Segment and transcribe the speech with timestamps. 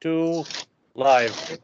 [0.00, 0.44] two,
[0.94, 1.58] live.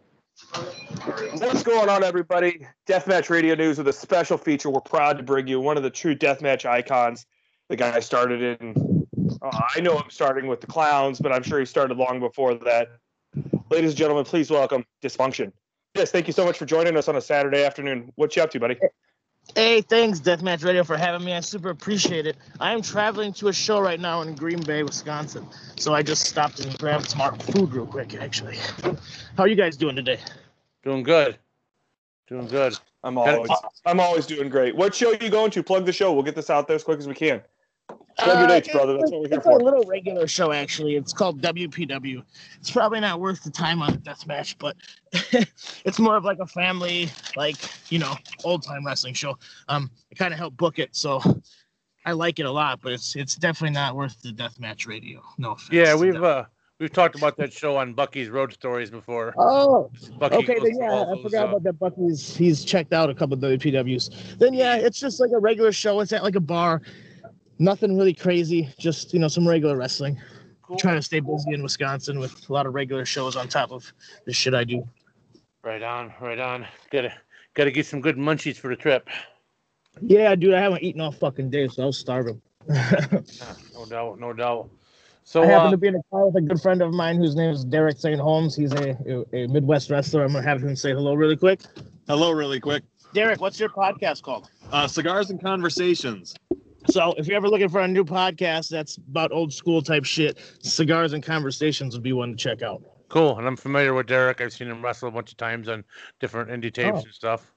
[1.35, 2.67] What's going on, everybody?
[2.87, 4.71] Deathmatch Radio News with a special feature.
[4.71, 7.27] We're proud to bring you one of the true deathmatch icons.
[7.69, 9.07] The guy started in,
[9.41, 12.55] uh, I know I'm starting with the clowns, but I'm sure he started long before
[12.55, 12.89] that.
[13.71, 15.53] Ladies and gentlemen, please welcome Dysfunction.
[15.95, 18.13] Yes, thank you so much for joining us on a Saturday afternoon.
[18.17, 18.79] What you up to, buddy?
[19.55, 21.35] Hey, thanks, Deathmatch Radio, for having me.
[21.35, 22.37] I super appreciate it.
[22.59, 25.47] I am traveling to a show right now in Green Bay, Wisconsin.
[25.77, 28.57] So I just stopped and grabbed some food real quick, actually.
[29.37, 30.19] How are you guys doing today?
[30.85, 31.37] Doing good.
[32.29, 32.75] Doing good.
[33.05, 33.51] I'm always,
[33.85, 34.75] I'm always doing great.
[34.75, 35.63] What show you going to?
[35.63, 36.15] Plug the show.
[36.15, 37.43] We'll get this out there as quick as we can.
[38.25, 38.93] Plug your Uh, dates, brother.
[38.95, 39.59] That's it's- what we're here it's for.
[39.59, 40.97] a little regular show, actually.
[40.97, 42.23] It's called WPW.
[42.61, 44.77] It's probably not worth the time on the Deathmatch, but
[45.85, 47.57] it's more of like a family, like,
[47.91, 48.15] you know,
[48.45, 49.39] old time wrestling show.
[49.69, 51.21] Um, I kind of helped book it, so
[52.05, 55.23] I like it a lot, but it's it's definitely not worth the Deathmatch Radio.
[55.39, 55.71] No offense.
[55.73, 56.45] Yeah, we've uh
[56.81, 59.35] we've talked about that show on Bucky's Road Stories before.
[59.39, 61.79] Oh, Bucky okay, then yeah, all I forgot uh, about that.
[61.79, 64.39] Bucky's he's checked out a couple of WPWs.
[64.39, 66.01] Then yeah, it's just like a regular show.
[66.01, 66.83] It's at like a bar.
[67.63, 70.21] Nothing really crazy, just you know, some regular wrestling.
[70.63, 70.77] cool.
[70.77, 73.93] Trying to stay busy in Wisconsin with a lot of regular shows on top of
[74.27, 74.83] the shit I do.
[75.63, 76.67] Right on, right on.
[76.91, 77.15] Gotta
[77.55, 79.09] gotta get some good munchies for the trip.
[80.01, 82.43] Yeah, dude, I haven't eaten all fucking day, so I was starving.
[82.69, 83.07] I
[83.43, 84.69] Ah, No doubt, no doubt.
[85.23, 87.17] So I happen uh, to be in a car with a good friend of mine
[87.17, 88.19] whose name is Derek St.
[88.21, 88.57] Holmes.
[88.57, 90.25] He's a, a, a Midwest wrestler.
[90.25, 91.61] I'm gonna have him say hello really quick.
[92.09, 92.83] Hello, really quick.
[93.15, 94.51] Derek, what's your podcast called?
[94.73, 96.35] Uh, cigars and conversations.
[96.89, 100.39] So if you're ever looking for a new podcast that's about old school type shit,
[100.63, 102.83] cigars and conversations would be one to check out.
[103.09, 103.39] cool.
[103.39, 104.41] And I'm familiar with Derek.
[104.41, 105.85] I've seen him wrestle a bunch of times on
[106.19, 107.03] different indie tapes Oh.
[107.05, 107.53] and stuff.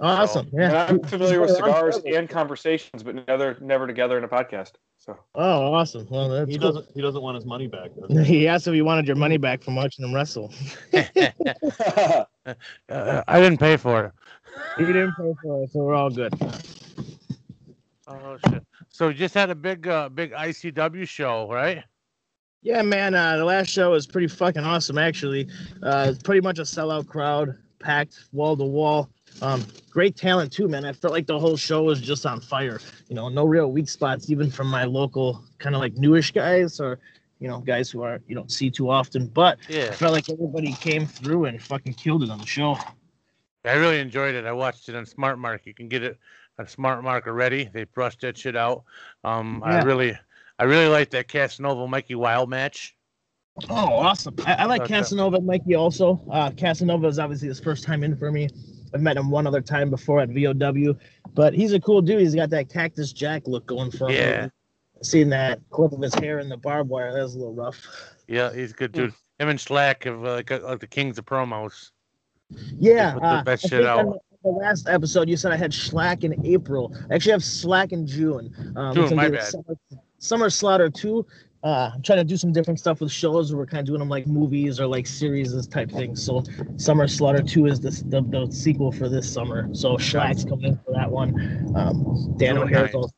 [0.00, 0.48] Awesome.
[0.52, 0.86] And Yeah.
[0.88, 4.28] I'm familiar with He's been around cigars and conversations, but never, never together in a
[4.28, 4.72] podcast.
[4.98, 6.06] So Oh, awesome.
[6.10, 6.72] Well, that's He cool.
[6.72, 6.86] doesn't.
[6.94, 7.90] He doesn't want his money back.
[8.08, 8.38] does he?
[8.40, 10.52] He asked if you wanted your money back from watching him wrestle.
[10.94, 12.24] uh,
[13.28, 14.12] I didn't pay for it.
[14.78, 16.32] He didn't pay for it, so we're all good.
[18.06, 18.62] Oh shit!
[18.88, 21.84] So you just had a big, uh, big ICW show, right?
[22.62, 23.14] Yeah, man.
[23.14, 25.48] Uh, the last show was pretty fucking awesome, actually.
[25.82, 29.10] Uh, it's pretty much a sellout crowd, packed wall to wall.
[29.42, 30.84] Um, great talent too, man.
[30.84, 32.80] I felt like the whole show was just on fire.
[33.08, 36.80] You know, no real weak spots, even from my local kind of like newish guys
[36.80, 37.00] or
[37.40, 39.26] you know guys who are you don't see too often.
[39.26, 42.78] But I Yeah, felt like everybody came through and fucking killed it on the show.
[43.64, 44.44] I really enjoyed it.
[44.46, 45.62] I watched it on Smart Mark.
[45.66, 46.18] You can get it
[46.58, 47.68] on Smart Mark already.
[47.72, 48.84] They brushed that shit out.
[49.24, 50.16] Um, I really,
[50.58, 52.96] I really like that Casanova Mikey Wild match.
[53.70, 54.34] Oh, awesome.
[54.46, 54.94] I, I like Okay.
[54.94, 56.20] Casanova and Mikey also.
[56.30, 58.48] Uh, Casanova is obviously his first time in for me.
[58.92, 60.96] I've met him one other time before at VOW,
[61.34, 62.20] but he's a cool dude.
[62.20, 64.16] He's got that Cactus Jack look going for him.
[64.16, 64.48] Yeah.
[65.02, 67.80] Seeing that clip of his hair in the barbed wire, that was a little rough.
[68.28, 69.12] Yeah, he's a good dude.
[69.38, 71.90] Him and Shlak have uh, like, uh, like the kings of promos.
[72.78, 73.14] Yeah.
[73.14, 74.16] put the Uh, best I shit out.
[74.44, 76.94] The last episode, you said I had Shlak in April.
[77.10, 78.54] I actually have Shlak in June.
[78.76, 79.42] Um, June, my bad.
[79.42, 79.76] Summer,
[80.18, 81.24] Summer Slaughter 2.
[81.62, 84.10] Uh, I'm trying to do some different stuff with shows we're kind of doing them
[84.10, 86.22] like movies or like series type things.
[86.22, 86.44] So
[86.76, 89.70] Summer Slaughter 2 is this, the, the sequel for this summer.
[89.72, 91.72] So Shlak's coming in for that one.
[91.74, 92.94] Um, Dan O'Hare's 9th.
[92.94, 93.14] also.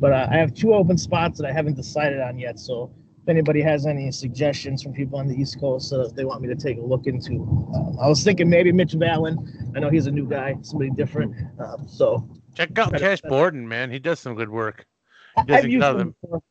[0.00, 2.58] But uh, I have two open spots that I haven't decided on yet.
[2.58, 6.24] So if anybody has any suggestions from people on the East Coast uh, that they
[6.24, 7.34] want me to take a look into,
[7.74, 9.72] um, I was thinking maybe Mitch Vallon.
[9.76, 11.34] I know he's a new guy, somebody different.
[11.60, 13.30] Um, so Check out Better- Cash better.
[13.30, 13.90] Borden, man.
[13.90, 14.86] He does some good work.
[15.46, 16.42] He I've used him before.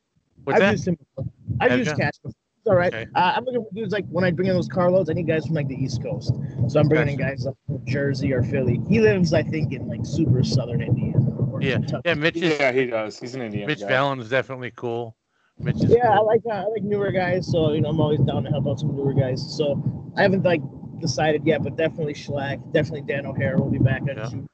[0.45, 0.71] What's I've that?
[0.71, 1.31] used him before.
[1.59, 1.97] I've Have used ya?
[1.97, 2.35] Cash before.
[2.63, 2.93] It's all right.
[2.93, 3.07] Okay.
[3.15, 5.45] Uh, I'm looking for dudes like when I bring in those carloads, I need guys
[5.47, 6.33] from like the East Coast.
[6.67, 8.79] So I'm bringing in guys up from Jersey or Philly.
[8.87, 11.19] He lives, I think, in like super southern Indiana.
[11.59, 11.73] Yeah.
[11.75, 12.01] Kentucky.
[12.05, 13.19] Yeah, Mitch is yeah, he does.
[13.19, 13.67] He's an Indian.
[13.67, 13.87] Mitch guy.
[13.87, 15.15] Fallon is definitely cool.
[15.59, 18.19] Mitch is Yeah, I like uh, I like newer guys, so you know I'm always
[18.21, 19.55] down to help out some newer guys.
[19.57, 19.81] So
[20.17, 20.61] I haven't like
[20.99, 24.29] decided yet, but definitely Shlak, definitely Dan O'Hare will be back on Yeah.
[24.29, 24.47] June.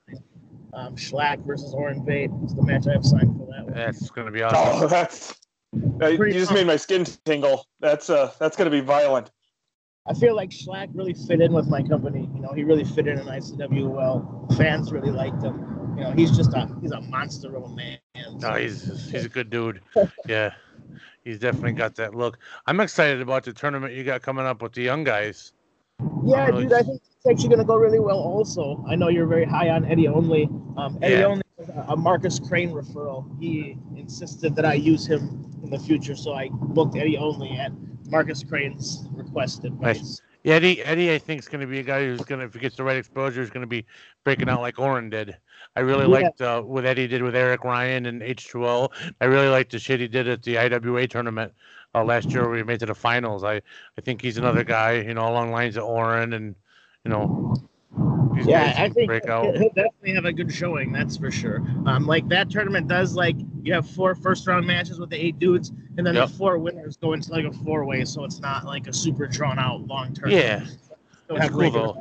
[0.73, 3.73] Um, Shlak versus Orin Veidt is the match I have signed for that one.
[3.73, 4.83] That's gonna be awesome.
[4.83, 5.35] Oh, that's.
[6.01, 7.65] uh, you just made my skin tingle.
[7.79, 9.31] That's uh, that's gonna be violent.
[10.09, 12.29] I feel like Shlak really fit in with my company.
[12.33, 14.47] You know, he really fit in in ICW well.
[14.57, 15.76] Fans really liked him.
[15.97, 17.97] You know, he's just a he's a monster of a man.
[18.39, 19.81] No, he's he's a good dude.
[20.27, 20.51] Yeah,
[21.23, 22.37] he's definitely got that look.
[22.67, 25.53] I'm excited about the tournament you got coming up with the young guys.
[26.23, 28.19] Yeah, dude, I think it's actually going to go really well.
[28.19, 30.47] Also, I know you're very high on Eddie Only.
[30.77, 31.25] Um, Eddie Yeah.
[31.25, 33.25] Only is a- a Marcus Crane referral.
[33.39, 37.71] He insisted that I use him in the future, so I booked Eddie Only at
[38.11, 39.79] Marcus Crane's requested.
[39.81, 40.21] Nice.
[40.43, 42.53] Yeah, Eddie, Eddie, I think is going to be a guy who's going to, if
[42.53, 43.85] he gets the right exposure, is going to be
[44.23, 45.35] breaking out like Orin did.
[45.77, 46.07] I really Yeah.
[46.23, 48.89] liked uh, what Eddie did with Eric Ryan and H2O.
[49.21, 51.53] I really liked the shit he did at the IWA tournament.
[51.95, 53.43] uh, last year we made to the finals.
[53.43, 53.55] I
[53.97, 56.55] I think he's another guy, you know, along lines of Orin and
[57.05, 57.55] you know.
[58.45, 60.91] Yeah, I think he'll definitely have a good showing.
[60.91, 61.61] That's for sure.
[61.85, 65.37] Um, like that tournament does like you have four first round matches with the eight
[65.39, 66.29] dudes, and then Yep.
[66.29, 69.27] the four winners go into like a four way, so it's not like a super
[69.27, 70.31] drawn out long term.
[70.31, 70.65] Yeah,
[71.25, 71.97] Still it's cool, though.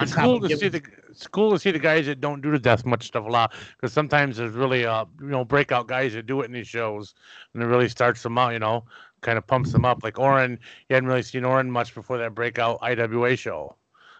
[0.00, 0.82] it's cool to see the
[1.16, 3.54] it's cool to see the guys that don't do the death match stuff a lot
[3.76, 7.14] because sometimes there's really uh you know breakout guys that do it in these shows
[7.54, 8.84] and it really starts them out you know
[9.22, 10.58] kind of pumps them up like Orin
[10.88, 13.74] you hadn't really seen Orin much before that breakout IWA show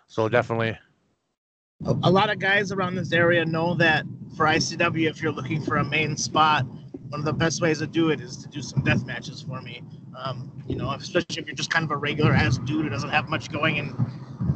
[0.06, 0.76] so definitely
[1.84, 5.76] a lot of guys around this area know that for ICW, if you're looking for
[5.76, 6.64] a main spot,
[7.10, 9.60] one of the best ways to do it is to do some death matches for
[9.60, 9.82] me.
[10.18, 13.10] Um, you know, especially if you're just kind of a regular ass dude who doesn't
[13.10, 13.94] have much going and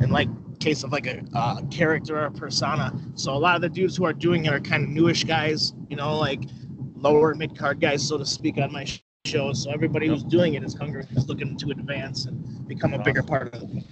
[0.00, 0.28] and like
[0.60, 2.92] case of like a uh, character or a persona.
[3.14, 5.72] So a lot of the dudes who are doing it are kind of newish guys,
[5.88, 6.42] you know, like
[6.94, 9.52] lower mid card guys, so to speak, on my sh- show.
[9.52, 13.22] So everybody who's doing it is hungry, is looking to advance and become a bigger
[13.22, 13.84] part of it.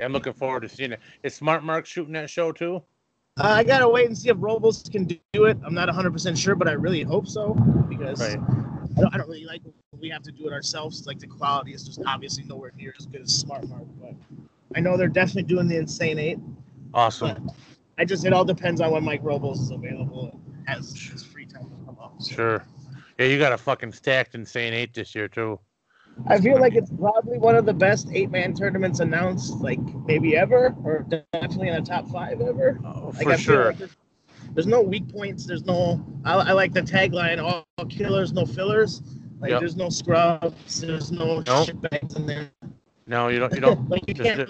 [0.00, 2.82] I'm looking forward to seeing it is Smart Mark shooting that show too
[3.38, 5.56] Uh, I gotta wait and see if Robles can do it.
[5.64, 7.54] I'm not 100% sure, but I really hope so
[7.88, 8.38] because Right.
[8.38, 9.62] I, don't, I don't really like
[9.98, 11.06] we have to do it ourselves.
[11.06, 14.12] Like the quality is just obviously nowhere near as good as Smart Mark, but
[14.74, 16.38] I know they're definitely doing the Insane Eight.
[16.94, 17.50] awesome
[17.98, 21.46] I just it all depends on when Mike Robles is available and has his free
[21.46, 22.14] time to come up.
[22.18, 22.64] So sure
[23.18, 25.58] yeah you got a fucking stacked insane eight this year too
[26.28, 30.36] I feel like it's probably one of the best eight man tournaments announced, like maybe
[30.36, 32.80] ever, or definitely in the top five ever.
[32.84, 33.96] Oh, Like, for I sure like there's,
[34.54, 35.44] there's no weak points.
[35.44, 36.02] There's no.
[36.24, 39.02] I, I like the tagline: "All killers, no fillers."
[39.40, 39.60] Like Yep.
[39.60, 40.80] there's no scrubs.
[40.80, 41.44] There's no Nope.
[41.46, 42.50] shitbags in there.
[43.06, 44.48] No you don't you don't like you can't.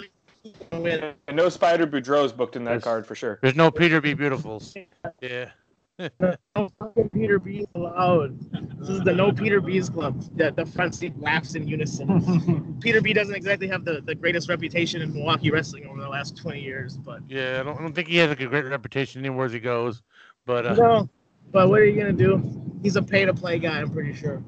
[0.73, 1.15] win.
[1.29, 2.85] And no Spider Boudreaux's booked in that Yes.
[2.85, 3.39] card for sure.
[3.43, 4.77] there's no Peter B Beautifuls
[5.21, 5.51] yeah
[6.21, 8.39] No fucking Peter B's allowed.
[8.81, 10.23] This is the no Peter B's club.
[10.37, 12.77] The, the front seat laughs in unison.
[12.83, 16.37] Peter B doesn't exactly have the, the greatest reputation in Milwaukee wrestling over the last
[16.37, 19.21] 20 years, but yeah I don't, I don't think he has like a great reputation
[19.23, 20.03] anywhere as he goes
[20.45, 21.09] but uh, no.
[21.51, 22.43] But what are you gonna do?
[22.83, 23.81] He's a pay to play guy.
[23.81, 24.43] I'm pretty sure.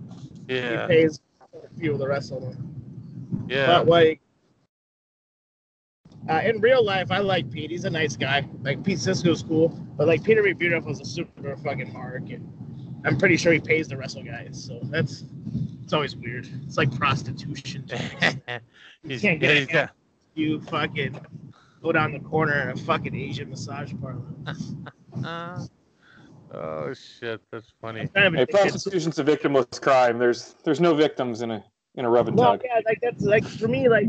[0.49, 1.21] yeah He pays
[1.55, 2.75] a few of the rest of them.
[3.49, 4.21] Yeah But like,
[6.29, 7.71] uh, in real life, I like Pete.
[7.71, 8.47] He's a nice guy.
[8.63, 10.53] Like Pete Cisco's cool, but like Peter B.
[10.53, 12.47] Beautiful is a super fucking mark, and
[13.05, 14.63] I'm pretty sure he pays the wrestle guys.
[14.63, 15.25] So that's
[15.83, 16.49] it's always weird.
[16.67, 17.89] It's like prostitution.
[19.07, 19.91] he's, can't yeah, get he's got
[20.35, 21.19] you fucking
[21.83, 24.23] go down the corner in a fucking Asian massage parlor.
[25.25, 25.67] uh,
[26.53, 30.19] oh shit that's funny Kind of Hey, prostitution's a victimless crime.
[30.19, 31.65] There's there's no victims in a
[31.95, 32.63] in a rub and Well, tug.
[32.65, 34.07] yeah, like that's like for me, like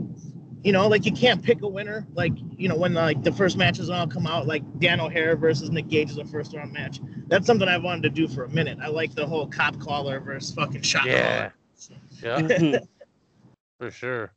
[0.63, 2.05] you know, like you can't pick a winner.
[2.13, 5.69] Like you know, when like the first matches all come out, like Dan O'Hare versus
[5.71, 6.99] Nick Gage is a first round match.
[7.27, 8.77] That's something I wanted to do for a minute.
[8.81, 11.37] I like the whole cop caller versus fucking shot Yeah.
[11.39, 11.53] caller.
[12.21, 12.83] yeah mm-hmm.
[13.79, 14.31] for sure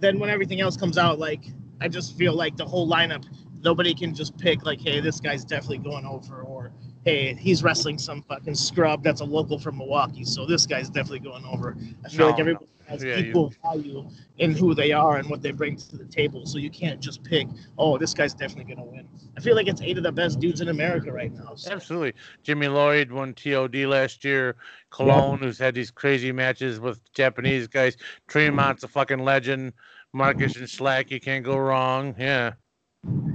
[0.00, 1.44] Then when everything else comes out, like
[1.80, 3.24] I just feel like the whole lineup,
[3.62, 6.72] nobody can just pick like, hey, this guy's definitely going over, or
[7.06, 11.20] hey, he's wrestling some fucking scrub that's a local from Milwaukee, so this guy's definitely
[11.20, 11.76] going over.
[12.04, 12.40] I feel No, like no.
[12.40, 14.08] everybody has Yeah, you- equal value
[14.38, 17.22] in who they are and what they bring to the table, so you can't just
[17.22, 17.46] pick,
[17.78, 19.06] oh, this guy's definitely gonna win.
[19.36, 21.54] I feel like it's eight of the best dudes in America right now.
[21.54, 21.70] So.
[21.70, 22.14] Absolutely.
[22.42, 24.56] Jimmy Lloyd won TOD last year.
[24.90, 27.96] Colon, who's had these crazy matches with Japanese guys.
[28.28, 29.74] Tremont's a fucking legend.
[30.12, 32.16] Marcus and Shlak, you can't go wrong.
[32.18, 32.54] Yeah.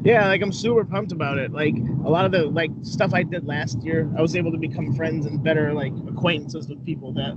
[0.04, 1.52] Yeah, like I'm super pumped about it.
[1.52, 4.58] Like a lot of the like stuff I did last year, I was able to
[4.58, 7.34] become friends and better like acquaintances with people that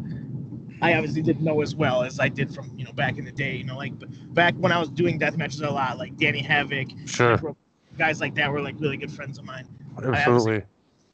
[0.81, 3.33] I obviously didn't know as well as I did from you know back in the
[3.33, 3.57] day.
[3.57, 3.93] You know, like
[4.33, 7.55] back when I was doing death matches a lot, like Danny Havoc, Sure.
[7.99, 9.69] guys like that were like really good friends of mine.
[10.03, 10.65] Absolutely.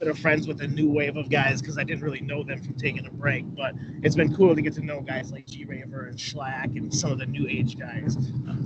[0.01, 2.63] That are friends with a new wave of guys because I didn't really know them
[2.63, 3.45] from taking a break.
[3.55, 6.93] But it's been cool to get to know guys like G Raver and Shlak and
[6.93, 8.17] some of the new age guys.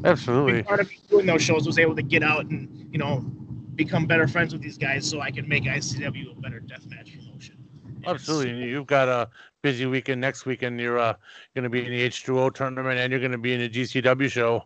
[0.05, 0.63] Absolutely.
[0.63, 3.25] part of doing those shows was able to get out and you know
[3.75, 7.57] become better friends with these guys so I can make ICW a better deathmatch promotion.
[7.85, 8.69] And Absolutely.
[8.69, 9.29] You've got a
[9.63, 10.81] busy weekend next weekend.
[10.81, 11.15] You're uh,
[11.55, 14.31] going to be in the H2O tournament and you're going to be in the GCW
[14.31, 14.65] show.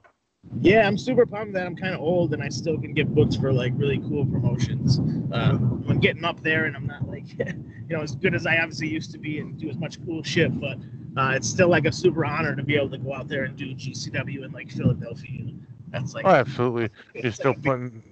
[0.60, 3.38] Yeah, I'm super pumped that I'm kind of old and I still can get booked
[3.38, 4.98] for like really cool promotions.
[5.32, 5.56] Uh,
[5.88, 7.54] I'm getting up there and I'm not like you
[7.96, 10.58] know as good as I obviously used to be and do as much cool shit,
[10.60, 10.78] but
[11.16, 13.56] uh, it's still like a super honor to be able to go out there and
[13.56, 15.52] do GCW in like Philadelphia.
[15.88, 16.90] That's like Oh, absolutely.
[17.14, 18.02] You're still like a big- putting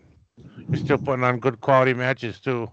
[0.68, 2.70] you're still putting on good quality matches too.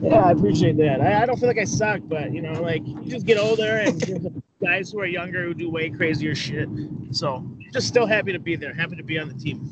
[0.00, 1.00] Yeah, I appreciate that.
[1.02, 3.76] I, I don't feel like I suck, but you know, like you just get older
[3.78, 6.68] and guys who are younger who do way crazier shit.
[7.10, 8.72] So just still happy to be there.
[8.72, 9.68] Happy to be on the team.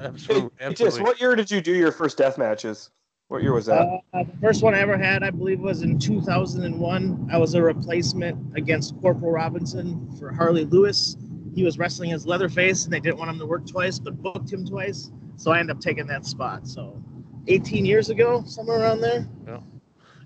[0.00, 0.50] Absolutely.
[0.58, 2.90] Hey, just what year did you do your first death matches?
[3.28, 3.86] What year was that?
[4.12, 7.28] Uh, the first one I ever had, I believe, was in 2001.
[7.32, 11.16] I was a replacement against Corporal Robinson for Harley Lewis.
[11.54, 14.52] he was wrestling as Leatherface, and they didn't want him to work twice, but booked
[14.52, 15.12] him twice.
[15.36, 16.66] So I ended up taking that spot.
[16.66, 17.00] So
[17.46, 19.28] 18 years ago, somewhere around there.
[19.46, 19.60] Yeah.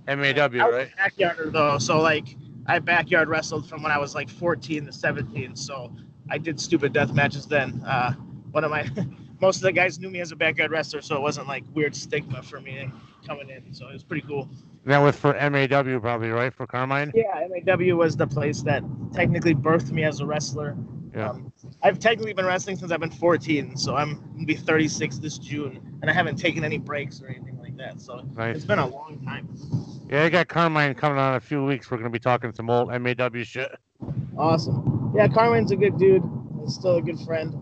[0.06, 0.88] MAW, I was right?
[0.88, 4.92] a backyarder though, so like I backyard wrestled from when I was like 14 to
[4.92, 5.56] 17.
[5.56, 5.94] So
[6.30, 7.82] I did stupid death matches then.
[7.86, 8.12] Uh,
[8.50, 8.88] one of my
[9.40, 11.94] most of the guys knew me as a backyard wrestler, so it wasn't like weird
[11.94, 12.90] stigma for me
[13.26, 13.74] coming in.
[13.74, 14.48] So it was pretty cool.
[14.86, 16.52] That was for MAW, probably, right?
[16.52, 17.12] For Carmine?
[17.14, 20.76] Yeah, MAW was the place that technically birthed me as a wrestler.
[21.14, 21.30] Yeah.
[21.30, 21.52] Um,
[21.82, 25.98] I've technically been wrestling since I've been 14, so I'm gonna be 36 this June,
[26.02, 28.00] and I haven't taken any breaks or anything like that.
[28.00, 29.48] So it's been a long time.
[30.14, 31.90] Yeah, I got Carmine coming on in a few weeks.
[31.90, 33.76] We're going to be talking some old MAW shit.
[34.38, 35.12] Awesome.
[35.12, 36.22] Yeah, Carmine's a good dude.
[36.62, 37.52] He's still a good friend.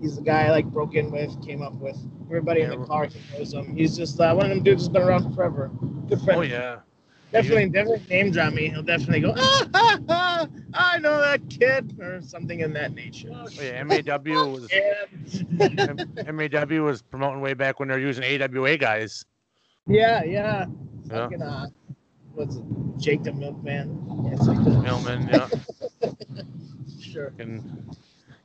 [0.00, 1.96] He's the guy I like broke in with, came up with.
[2.26, 3.76] Everybody Yeah, in the car knows him.
[3.76, 5.70] He's just uh, one of them dudes who's been around forever.
[6.08, 6.40] Good friend.
[6.40, 6.78] Oh, yeah.
[7.30, 8.68] Definitely, definitely name drop me.
[8.68, 13.30] He'll definitely go, ah, ah, ah, I know that kid, or something in that nature.
[13.32, 13.80] Oh, yeah.
[13.84, 19.24] MAW was Yeah, MAW was promoting way back when they were using AWA guys.
[19.86, 20.66] yeah, yeah.
[21.04, 21.22] Yeah.
[21.24, 21.66] Fucking, uh,
[22.34, 22.62] what's it?
[22.98, 24.04] Jake the Milkman.
[24.24, 24.82] Yeah, something like that.
[24.82, 25.48] Millman, yeah.
[27.00, 27.32] Sure.
[27.38, 27.94] And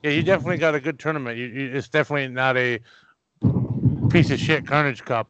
[0.03, 1.37] yeah, you definitely got a good tournament.
[1.37, 2.79] You, you, it's definitely not a
[4.09, 5.29] piece of shit Carnage Cup.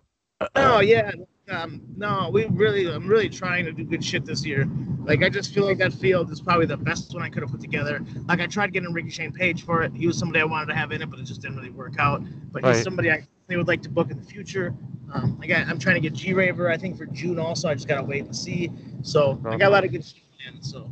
[0.56, 1.12] oh yeah.
[1.50, 4.68] Um, no, we really, I'm really trying to do good shit this year.
[5.06, 7.51] Like, I just feel like that field is probably the best one I could have
[7.51, 8.01] put together.
[8.27, 9.94] Like, I tried getting Ricky Shane Page for it.
[9.94, 11.94] He was somebody I wanted to have in it, but it just didn't really work
[12.00, 12.22] out.
[12.51, 14.74] But he's somebody I they would like to book in the future.
[15.13, 17.70] Um, I got, I'm trying to get G Raver, I think, for June also.
[17.70, 18.70] I just gotta wait and see.
[19.01, 20.22] So I got a lot of good shit
[20.54, 20.62] in.
[20.62, 20.92] So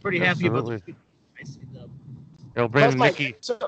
[0.00, 0.94] pretty happy about the Absolutely.
[1.40, 1.88] I see the-
[2.54, 3.34] You'll my, Nikki.
[3.40, 3.58] so,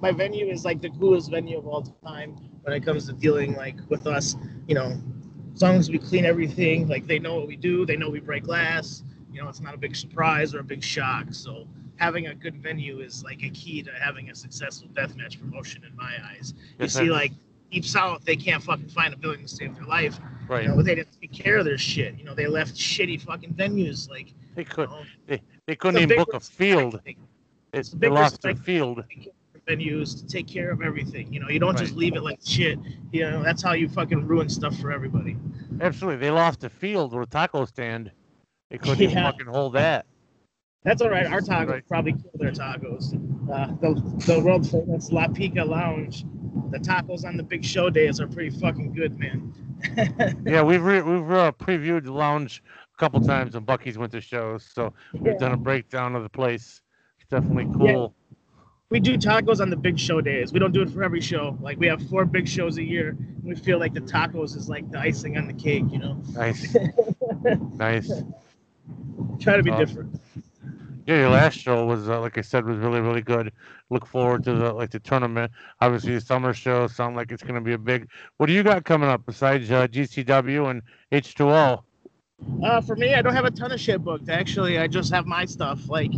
[0.00, 3.54] my venue is like the coolest venue of all time when it comes to dealing
[3.54, 4.36] like with us.
[4.66, 5.00] You know,
[5.54, 8.20] as long as we clean everything, like they know what we do, they know we
[8.20, 9.02] break glass.
[9.32, 11.26] You know, it's not a big surprise or a big shock.
[11.30, 11.66] So
[11.96, 15.94] having a good venue is like a key to having a successful deathmatch promotion in
[15.96, 16.54] my eyes.
[16.56, 17.12] You Yes, see, sir.
[17.12, 17.32] like
[17.70, 20.18] Deep South, they can't fucking find a building to save their life.
[20.48, 20.64] Right.
[20.64, 22.18] You know, they didn't take care of their shit.
[22.18, 24.10] You know, they left shitty fucking venues.
[24.10, 24.90] Like, They you could.
[24.90, 25.04] know,
[25.66, 27.00] They couldn't the even book a field.
[27.72, 28.98] It's, They, the they lost their field.
[28.98, 29.06] of
[29.68, 31.32] venues, to take care of everything.
[31.32, 32.78] You know, you don't just leave it like shit.
[33.12, 35.36] You know, that's how you fucking ruin stuff for everybody.
[35.80, 36.18] Absolutely.
[36.20, 38.10] They lost the field with a taco stand.
[38.70, 39.30] They couldn't Yeah.
[39.30, 40.06] fucking hold that.
[40.84, 41.26] That's all right.
[41.26, 41.88] Our tacos Right.
[41.88, 43.14] probably kill their tacos.
[43.50, 46.24] Uh, the the world famous La Pica Lounge.
[46.70, 49.52] The tacos on the big show days are pretty fucking good, man.
[50.46, 52.62] Yeah, we've re- we've uh, previewed the lounge
[52.94, 56.28] a couple times when Bucky's went to shows, so we've done a breakdown of the
[56.28, 56.82] place.
[57.20, 58.14] It's definitely cool.
[58.92, 60.52] We do tacos on the big show days.
[60.52, 61.56] We don't do it for every show.
[61.62, 63.08] Like we have four big shows a year.
[63.08, 65.84] And we feel like the tacos is like the icing on the cake.
[65.90, 66.76] You know, Nice,
[67.74, 68.12] nice.
[69.40, 69.84] try to be Awesome.
[69.86, 70.20] different.
[71.06, 73.50] Yeah, your last show was uh, like I said was really really good.
[73.90, 75.50] Look forward to the like the tournament.
[75.80, 78.08] Obviously, the summer show sound like it's going to be a big.
[78.36, 81.82] What do you got coming up besides uh, GCW and H2O?
[82.64, 84.28] Uh, for me, I don't have a ton of shit booked.
[84.28, 85.88] Actually, I just have my stuff.
[85.88, 86.12] Like,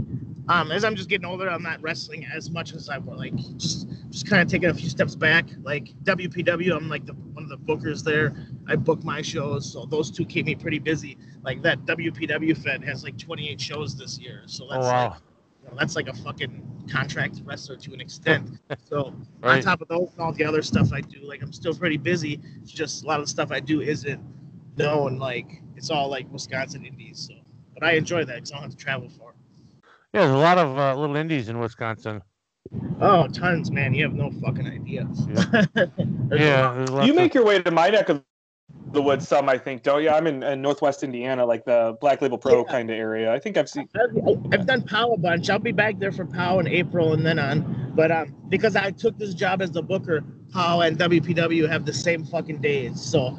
[0.48, 3.16] um, as I'm just getting older, I'm not wrestling as much as I would.
[3.16, 5.46] Like, just just kind of taking a few steps back.
[5.62, 8.34] Like WPW, I'm like the one of the bookers there.
[8.68, 11.16] I book my shows, so those two keep me pretty busy.
[11.42, 15.12] Like that WPW Fed has like 28 shows this year, so Oh that's like,
[15.62, 18.50] you know, that's like a fucking contract wrestler to an extent.
[18.84, 21.74] So on top of those, and all the other stuff I do, like I'm still
[21.74, 22.40] pretty busy.
[22.62, 24.22] It's just a lot of the stuff I do isn't
[24.76, 25.18] known.
[25.18, 27.28] Like it's all like Wisconsin indies.
[27.28, 27.34] So,
[27.72, 29.23] but I enjoy that because I don't have to travel far.
[30.14, 32.22] Yeah, there's a lot of uh, little indies in Wisconsin.
[33.00, 33.92] Oh, tons, man!
[33.94, 35.06] You have no fucking idea.
[36.30, 36.36] Yeah.
[36.38, 36.74] Yeah, lot.
[36.86, 38.22] there's You of- make your way to my neck of
[38.92, 40.10] the woods some, I think, don't you?
[40.10, 42.70] I'm in, in Northwest Indiana, like the Black Label Pro Yeah.
[42.72, 43.32] kind of area.
[43.32, 43.88] I think I've seen.
[43.96, 45.50] I've, I've done POW a bunch.
[45.50, 47.92] I'll be back there for POW in April and then on.
[47.94, 51.92] But um, because I took this job as the booker, POW and WPW have the
[51.92, 53.00] same fucking days.
[53.02, 53.36] So,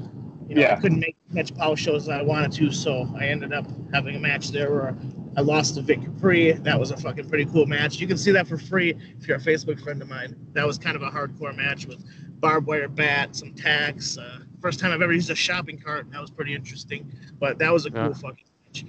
[0.48, 2.72] you know, I couldn't make as much POW shows as I wanted to.
[2.72, 4.96] So I ended up having a match there where
[5.38, 6.54] I lost to Vic Capri.
[6.54, 8.00] That was a fucking pretty cool match.
[8.00, 10.36] You can see that for free if you're a Facebook friend of mine.
[10.54, 12.04] That was kind of a hardcore match with
[12.40, 14.18] barbed wire bat, some tacks.
[14.18, 16.10] Uh, first time I've ever used a shopping cart.
[16.12, 17.12] That was pretty interesting.
[17.40, 18.06] But that was a Yeah.
[18.06, 18.86] cool fucking match.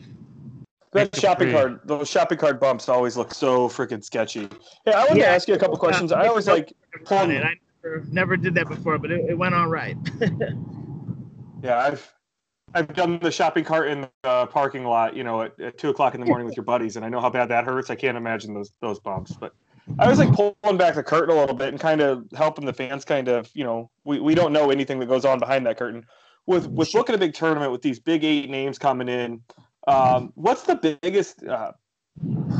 [0.92, 4.48] That shopping cart, those shopping cart bumps always look so freaking sketchy.
[4.84, 6.12] Hey, I wanted to ask you a couple questions.
[6.12, 6.72] I always like,
[7.10, 7.42] on it.
[7.42, 9.96] I never, never did that before, but it, it went all right.
[11.62, 12.15] yeah, I've
[12.76, 16.14] I've done the shopping cart in the parking lot, you know, at, at two o'clock
[16.14, 17.88] in the morning with your buddies, and I know how bad that hurts.
[17.88, 19.54] I can't imagine those those bumps, but
[19.98, 22.72] I was like pulling back the curtain a little bit and kind of helping the
[22.72, 25.78] fans, kind of, you know, we, we don't know anything that goes on behind that
[25.78, 26.04] curtain.
[26.44, 29.40] With with looking at a big tournament with these big eight names coming in,
[29.88, 31.72] um, what's the biggest uh,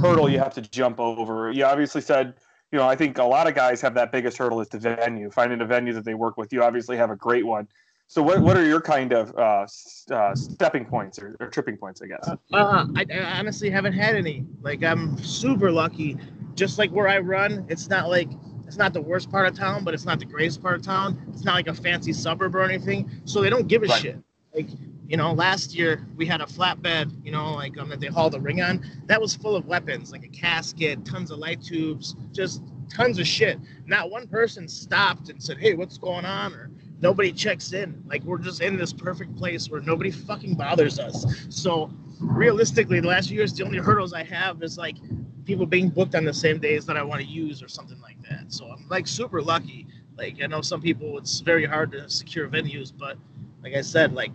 [0.00, 1.52] hurdle you have to jump over?
[1.52, 2.35] You obviously said,
[2.73, 5.30] you know, I think a lot of guys have that biggest hurdle is the venue,
[5.30, 6.52] finding a venue that they work with.
[6.52, 7.68] You obviously have a great one.
[8.08, 9.66] So what, what are your kind of uh,
[10.14, 12.28] uh, stepping points or, or tripping points, I guess?
[12.52, 14.44] Uh, I, I honestly haven't had any.
[14.62, 16.16] Like I'm super lucky.
[16.54, 18.28] Just like where I run, it's not like
[18.66, 21.20] it's not the worst part of town, but it's not the greatest part of town.
[21.32, 23.10] It's not like a fancy suburb or anything.
[23.25, 24.00] So they don't give a Right.
[24.00, 24.18] shit.
[24.54, 24.68] Like
[25.08, 28.34] you know, last year we had a flatbed, you know, like um, that they hauled
[28.34, 28.84] a ring on.
[29.06, 33.26] That was full of weapons, like a casket, tons of light tubes, just tons of
[33.26, 33.58] shit.
[33.86, 38.02] Not one person stopped and said, "Hey, what's going on?" or nobody checks in.
[38.06, 41.26] Like we're just in this perfect place where nobody fucking bothers us.
[41.48, 44.96] So realistically, the last few years, the only hurdles I have is like
[45.44, 48.20] people being booked on the same days that I want to use or something like
[48.28, 48.52] that.
[48.52, 49.86] So I'm like super lucky.
[50.16, 53.16] Like I know some people, it's very hard to secure venues, but
[53.62, 54.32] like I said, like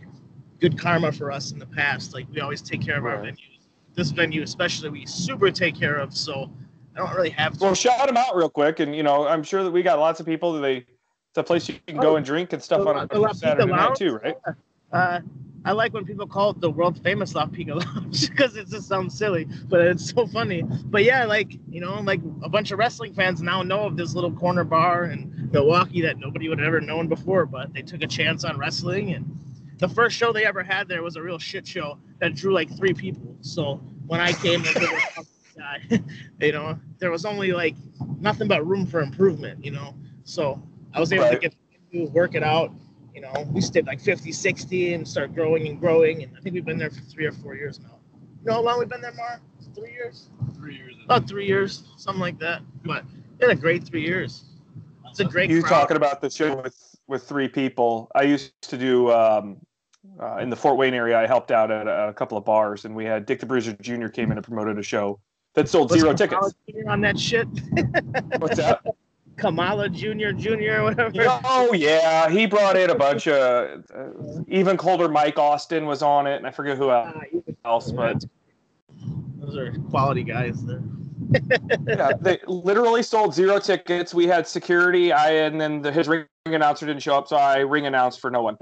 [0.60, 2.14] good karma for us in the past.
[2.14, 3.38] Like we always take care of our venues.
[3.94, 6.16] This venue, especially, we super take care of.
[6.16, 6.50] So
[6.96, 7.64] I don't really have to.
[7.64, 10.20] Well, shout them out real quick, and you know, I'm sure that we got lots
[10.20, 10.86] of people that they.
[11.32, 13.28] It's a place you can go and drink and stuff The- on the a La
[13.30, 13.98] Pica Saturday night Lounge?
[13.98, 14.36] too, right?
[14.92, 15.22] Uh,
[15.64, 18.90] I like when people call it the world famous La Pica Lounge because it just
[18.90, 20.64] sounds silly, but it's so funny.
[20.64, 24.14] But yeah, like you know, like a bunch of wrestling fans now know of this
[24.14, 28.02] little corner bar in Milwaukee that nobody would have ever known before, but they took
[28.02, 29.14] a chance on wrestling.
[29.14, 29.40] And
[29.78, 32.76] the first show they ever had there was a real shit show that drew like
[32.76, 33.38] three people.
[33.40, 34.66] So when I came,
[36.42, 37.76] you know, there was only like
[38.20, 39.96] nothing but room for improvement, you know.
[40.26, 40.62] So
[40.94, 41.56] I was able to get
[41.94, 42.72] to work it out
[43.14, 46.24] you know, we stayed like 50, 60 and start growing and growing.
[46.24, 47.98] And I think we've been there for three or four years now.
[48.40, 49.42] You know how long we've been there, Mar?
[49.76, 50.30] Three years?
[50.56, 50.96] Three years.
[51.06, 52.62] About three years, something like that.
[52.84, 53.06] But
[53.38, 54.46] been a great three years.
[55.08, 55.82] It's a great You crowd.
[55.82, 58.10] talking about the show with with three people?
[58.16, 59.58] I used to do um,
[60.20, 61.20] uh, in the Fort Wayne area.
[61.20, 63.74] I helped out at a, a couple of bars, and we had Dick the Bruiser
[63.74, 64.08] Jr.
[64.08, 65.20] came in and promoted a show
[65.54, 66.54] that sold Was zero tickets.
[66.88, 67.48] On that shit.
[68.40, 68.82] What's that?
[69.38, 70.32] Kamala Jr.
[70.32, 70.84] Jr.
[70.84, 71.12] whatever.
[71.46, 75.08] oh yeah, he brought in a bunch of uh, even colder.
[75.10, 77.14] Mike Austin was on it, and I forget who Ah,
[77.66, 78.24] else, but
[79.40, 80.82] Those are quality guys there.
[81.88, 84.14] yeah, they literally sold zero tickets.
[84.14, 85.14] We had security.
[85.14, 88.30] I and then the, his ring announcer didn't show up, so I ring announced for
[88.30, 88.58] no one.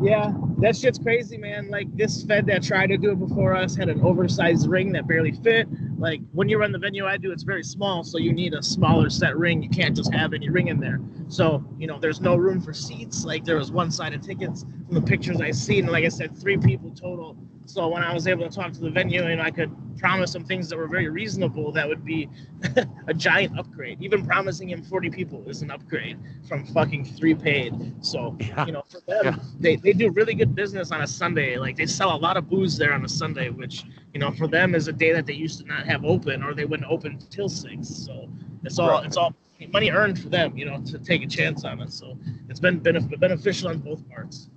[0.00, 1.70] Yeah, that shit's crazy, man.
[1.70, 5.08] Like this Fed that tried to do it before us had an oversized ring that
[5.08, 5.66] barely fit.
[5.98, 8.62] Like when you run the venue I do, it's very small, so you need a
[8.62, 9.60] smaller set ring.
[9.60, 11.00] You can't just have any ring in there.
[11.26, 13.24] So you know, there's no room for seats.
[13.24, 16.92] Like there was one-sided tickets from the pictures I seen, like I said, three people
[16.92, 17.36] total.
[17.68, 20.42] So when I was able to talk to the venue and I could promise some
[20.42, 22.26] things that were very reasonable, that would be
[23.08, 24.02] a giant upgrade.
[24.02, 27.74] Even promising him 40 people is an upgrade from fucking three paid.
[28.02, 28.64] So Yeah.
[28.64, 29.36] you know, for them, Yeah.
[29.60, 31.58] they, they do really good business on a Sunday.
[31.58, 34.48] Like they sell a lot of booze there on a Sunday, which you know for
[34.48, 37.18] them is a day that they used to not have open or they wouldn't open
[37.28, 37.86] till six.
[37.86, 38.30] So
[38.64, 39.04] it's all Right.
[39.04, 39.34] it's all
[39.70, 41.92] money earned for them, you know, to take a chance on it.
[41.92, 42.16] So
[42.48, 44.48] it's been benef- beneficial on both parts.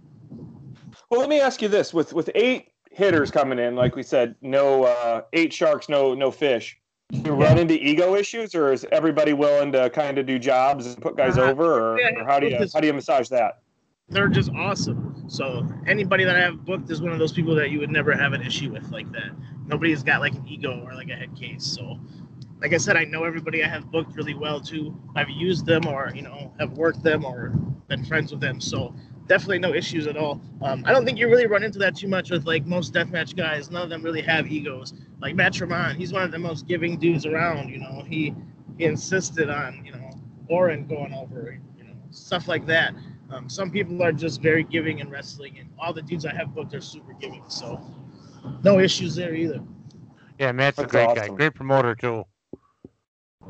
[1.09, 4.35] Well, let me ask you this: with with eight hitters coming in, like we said,
[4.41, 6.77] no uh, eight sharks, no no fish.
[7.11, 11.01] You run into ego issues, or is everybody willing to kind of do jobs and
[11.01, 13.59] put guys Uh, over, or, or how do you how do you massage that?
[14.09, 15.23] They're just awesome.
[15.27, 18.11] So anybody that I have booked is one of those people that you would never
[18.13, 19.31] have an issue with like that.
[19.67, 21.65] Nobody's got like an ego or like a head case.
[21.65, 21.97] So
[22.61, 24.95] like I said, I know everybody I have booked really well too.
[25.15, 27.49] I've used them or you know have worked them or
[27.87, 28.59] been friends with them.
[28.59, 28.93] So
[29.27, 30.41] definitely no issues at all.
[30.61, 33.35] Um, I don't think you really run into that too much with like most deathmatch
[33.35, 33.69] guys.
[33.71, 34.93] None of them really have egos.
[35.21, 37.69] Like Matt Tremont, he's one of the most giving dudes around.
[37.69, 38.33] You know, he
[38.77, 40.09] he insisted on you know
[40.49, 42.93] Orin going over, you know stuff like that.
[43.31, 46.53] Um, some people are just very giving in wrestling, and all the dudes I have
[46.53, 47.43] booked are super giving.
[47.47, 47.79] So
[48.63, 49.61] no issues there either.
[50.39, 51.27] Yeah, Matt's a That's great guy.
[51.29, 52.23] Great promoter too.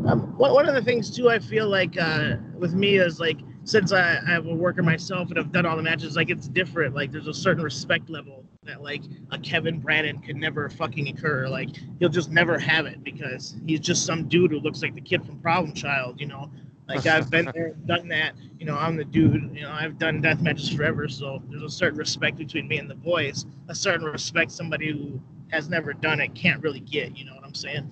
[0.05, 3.39] Um, one, one of the things too, I feel like uh, with me is like
[3.63, 6.47] since I, I have a worker myself and I've done all the matches, like it's
[6.47, 6.95] different.
[6.95, 11.47] Like there's a certain respect level that like a Kevin Brannon could never fucking occur.
[11.47, 11.69] Like
[11.99, 15.23] he'll just never have it because he's just some dude who looks like the kid
[15.25, 16.49] from Problem Child, you know.
[16.87, 18.33] Like I've been there, done that.
[18.59, 19.51] You know, I'm the dude.
[19.53, 22.89] You know, I've done death matches forever, so there's a certain respect between me and
[22.89, 23.45] the boys.
[23.69, 25.21] A certain respect somebody who
[25.51, 27.15] has never done it can't really get.
[27.15, 27.89] You know what I'm saying?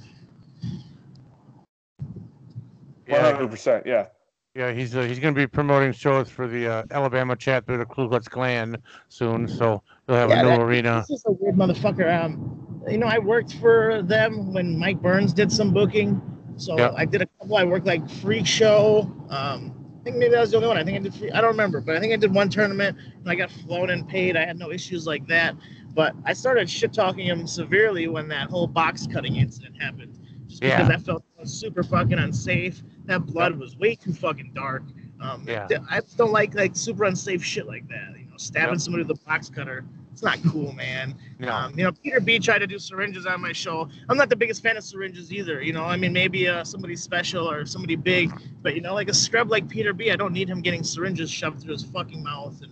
[3.10, 4.08] Hundred percent, yeah.
[4.56, 4.72] Yeah.
[4.72, 7.86] He's uh, he's going to be promoting shows for the uh, Alabama chapter of the
[7.86, 8.78] Ku Klux Klan
[9.10, 11.06] soon, so he'll have Yeah, a new that- arena.
[11.10, 12.24] This is a weird motherfucker.
[12.24, 16.22] Um, you know, I worked for them when Mike Burns did some booking.
[16.58, 16.92] So Yeah.
[16.96, 17.56] I did a couple.
[17.58, 19.02] I worked like Freak Show.
[19.30, 20.78] Um, I think maybe I was the only one.
[20.78, 21.14] I think I did.
[21.14, 23.90] Three, I don't remember, but I think I did one tournament and I got flown
[23.92, 24.36] and paid.
[24.36, 25.56] I had no issues like that.
[25.94, 30.19] But I started shit talking him severely when that whole box cutting incident happened.
[30.50, 30.96] Just because Yeah.
[30.96, 32.82] I felt super fucking unsafe.
[33.06, 34.84] That blood was way too fucking dark.
[35.22, 35.68] Um, Yeah.
[35.90, 38.16] I don't like like super unsafe shit like that.
[38.18, 38.82] You know, stabbing Yep.
[38.82, 39.86] somebody with a box cutter.
[40.12, 41.16] It's not cool, man.
[41.40, 41.54] No.
[41.54, 43.88] Um, you know, Peter B tried to do syringes on my show.
[44.10, 45.62] I'm not the biggest fan of syringes either.
[45.62, 49.08] You know, I mean, maybe uh, somebody special or somebody big, but you know, like
[49.08, 52.22] a scrub like Peter B, I don't need him getting syringes shoved through his fucking
[52.24, 52.72] mouth and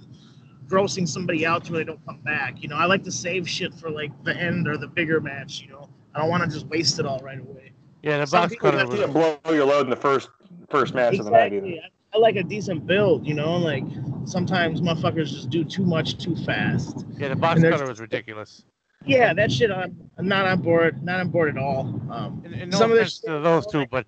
[0.68, 2.62] grossing somebody out till they don't come back.
[2.62, 5.62] You know, I like to save shit for like the end or the bigger match.
[5.62, 5.77] You know,
[6.18, 7.74] I don't want to just waste it all right away.
[8.02, 8.96] yeah, the some box cutter.
[8.96, 10.30] You blow your load in the first
[10.70, 11.54] first match of the night.
[11.54, 11.66] Either.
[11.66, 11.82] Exactly.
[12.14, 13.28] I, like a decent build.
[13.28, 13.84] You know, like
[14.26, 17.06] sometimes motherfuckers just do too much too fast.
[17.18, 18.64] Yeah, the box cutter was ridiculous.
[19.06, 19.70] Yeah, that shit.
[19.70, 21.04] I'm, I'm not on board.
[21.04, 21.82] Not on board at all.
[22.10, 24.08] Um, And, and no Some of this to those two, but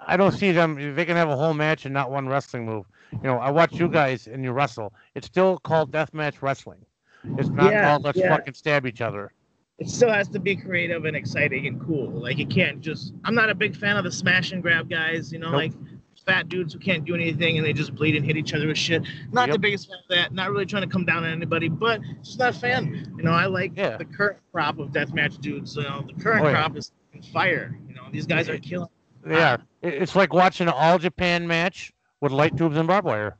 [0.00, 0.96] I don't see them.
[0.96, 2.86] They can have a whole match and not one wrestling move.
[3.12, 4.92] You know, I watch you guys and you wrestle.
[5.14, 6.84] It's still called deathmatch wrestling.
[7.38, 8.36] It's not Yeah, called let's yeah.
[8.36, 9.32] fucking stab each other.
[9.82, 12.08] It still has to be creative and exciting and cool.
[12.10, 13.12] Like it can't just.
[13.24, 15.32] I'm not a big fan of the smash and grab guys.
[15.32, 15.56] You know, Nope.
[15.56, 15.72] like
[16.24, 18.78] fat dudes who can't do anything and they just bleed and hit each other with
[18.78, 19.02] shit.
[19.32, 20.32] Not the biggest fan of that.
[20.32, 23.12] Not really trying to come down on anybody, but just not a fan.
[23.16, 23.96] You know, I like Yeah.
[23.96, 25.74] the current crop of deathmatch dudes.
[25.74, 26.54] You know, the current Oh, yeah.
[26.54, 26.92] crop is
[27.32, 27.76] fire.
[27.88, 28.88] You know, these guys are killing.
[29.24, 29.58] They are.
[29.82, 33.36] It's like watching an all Japan match with light tubes and barbed wire.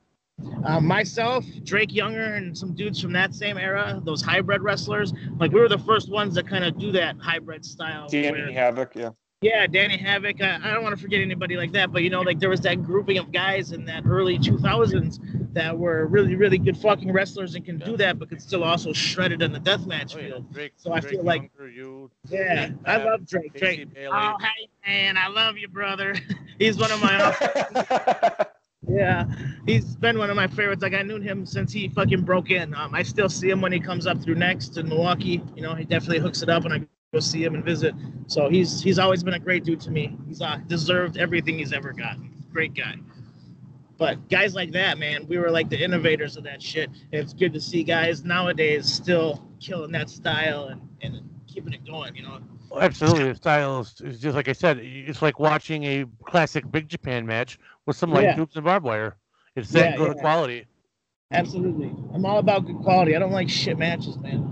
[0.64, 5.52] Uh, myself, Drake Younger, and some dudes from that same era, those hybrid wrestlers, like
[5.52, 8.08] we were the first ones that kind of do that hybrid style.
[8.10, 9.10] where- Danny Havoc, yeah.
[9.40, 10.40] Yeah, Danny Havoc.
[10.40, 12.60] I, I don't want to forget anybody like that, but you know, like there was
[12.60, 15.18] that grouping of guys in that early 2000s
[15.52, 18.92] that were really, really good fucking wrestlers and can do that, but could still also
[18.92, 20.26] shred it in the deathmatch Oh, yeah.
[20.28, 20.52] field.
[20.52, 23.52] Drake, So I Drake feel like- Younger, you, Yeah, Drake, I love Drake.
[23.58, 23.92] Drake.
[23.92, 24.12] Bailey.
[24.16, 26.14] Oh, hey man, I love you, brother.
[26.60, 28.46] He's one of my
[28.88, 29.26] yeah,
[29.66, 30.82] he's been one of my favorites.
[30.82, 32.74] Like I knew him since he fucking broke in.
[32.74, 35.40] Um, I still see him when he comes up through next in Milwaukee.
[35.54, 36.78] You know, he definitely hooks it up, and I
[37.12, 37.94] go see him and visit.
[38.26, 40.16] So he's he's always been a great dude to me.
[40.26, 42.32] He's uh, deserved everything he's ever gotten.
[42.52, 42.96] Great guy.
[43.98, 46.90] But guys like that, man, we were like the innovators of that shit.
[47.12, 52.16] It's good to see guys nowadays still killing that style and, and keeping it going.
[52.16, 52.40] You know,
[52.80, 54.78] Absolutely, the style is, is just like I said.
[54.78, 58.36] It's like watching a classic Big Japan match with some light Yeah.
[58.36, 59.16] tubes and barbed wire.
[59.56, 60.20] It's that Yeah, good yeah.
[60.22, 60.66] quality.
[61.30, 61.92] absolutely.
[62.14, 63.16] I'm all about good quality.
[63.16, 64.48] I don't like shit matches, man.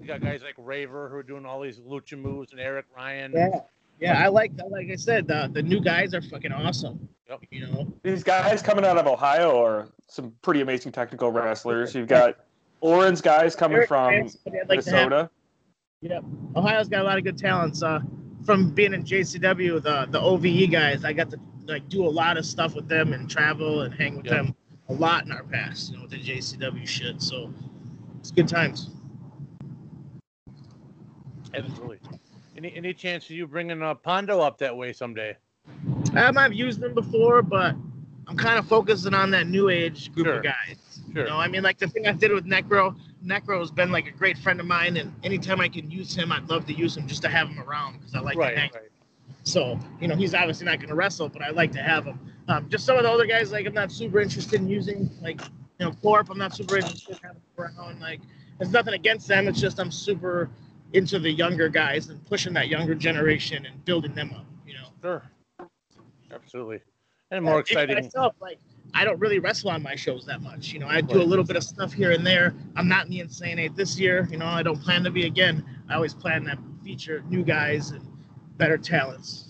[0.00, 3.32] You got guys like Raver who are doing all these lucha moves and Eric Ryan.
[3.34, 3.48] Yeah,
[4.00, 4.24] yeah.
[4.24, 7.08] I like like I said, the the new guys are fucking awesome.
[7.28, 7.40] Yep.
[7.50, 11.94] You know, These guys coming out of Ohio are some pretty amazing technical wrestlers.
[11.94, 12.36] You've got
[12.80, 14.66] Oran's guys coming Eric from Ryan's like.
[14.68, 15.28] Minnesota.
[16.00, 16.24] Yep.
[16.56, 17.82] Ohio's got a lot of good talents.
[17.82, 18.00] Uh,
[18.46, 22.36] from being in JCW, the the OVE guys, I got to like do a lot
[22.36, 24.34] of stuff with them and travel and hang with Yeah.
[24.36, 24.54] them
[24.88, 25.90] a lot in our past.
[25.90, 27.20] You know, with the JCW shit.
[27.22, 27.52] So
[28.18, 28.90] it's good times.
[31.54, 31.98] Absolutely.
[32.56, 35.36] Any any chance of you bringing a Pondo up that way someday?
[36.16, 37.74] Um, I've used them before, but
[38.26, 40.36] I'm kind of focusing on that new age group Sure.
[40.38, 41.00] of guys.
[41.12, 41.22] Sure.
[41.24, 42.96] You know, I mean, like the thing I did with Necro.
[43.24, 46.30] Necro has been like a great friend of mine, and anytime I can use him,
[46.32, 48.60] I'd love to use him just to have him around because I like right, to
[48.60, 48.70] hang.
[48.74, 48.87] right.
[49.48, 52.20] So, you know, he's obviously not going to wrestle, but I like to have him.
[52.48, 55.40] Um, just some of the other guys, like I'm not super interested in using, like
[55.78, 56.30] you know, Corp.
[56.30, 58.00] I'm not super interested in having around.
[58.00, 58.20] Like,
[58.58, 59.48] there's nothing against them.
[59.48, 60.50] It's just I'm super
[60.92, 64.46] into the younger guys and pushing that younger generation and building them up.
[64.66, 64.88] You know.
[65.02, 65.22] Sure.
[66.32, 66.80] Absolutely.
[67.30, 68.04] And more Even exciting.
[68.04, 68.58] Myself, like
[68.94, 70.72] I don't really wrestle on my shows that much.
[70.72, 72.54] You know, I do a little bit of stuff here and there.
[72.76, 74.26] I'm not in the Insane Eight this year.
[74.30, 75.64] You know, I don't plan to be again.
[75.88, 78.02] I always plan to feature new guys and
[78.58, 79.44] better talents.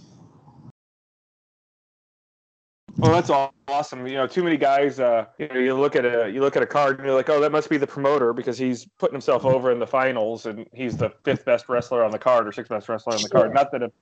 [2.99, 3.31] Well, that's
[3.69, 4.07] awesome.
[4.07, 4.99] You know, too many guys.
[4.99, 7.29] Uh, you know, you look at a you look at a card and you're like,
[7.29, 10.67] oh, that must be the promoter because he's putting himself over in the finals and
[10.73, 13.55] he's the fifth best wrestler on the card or sixth best wrestler on the card.
[13.55, 13.93] Not that if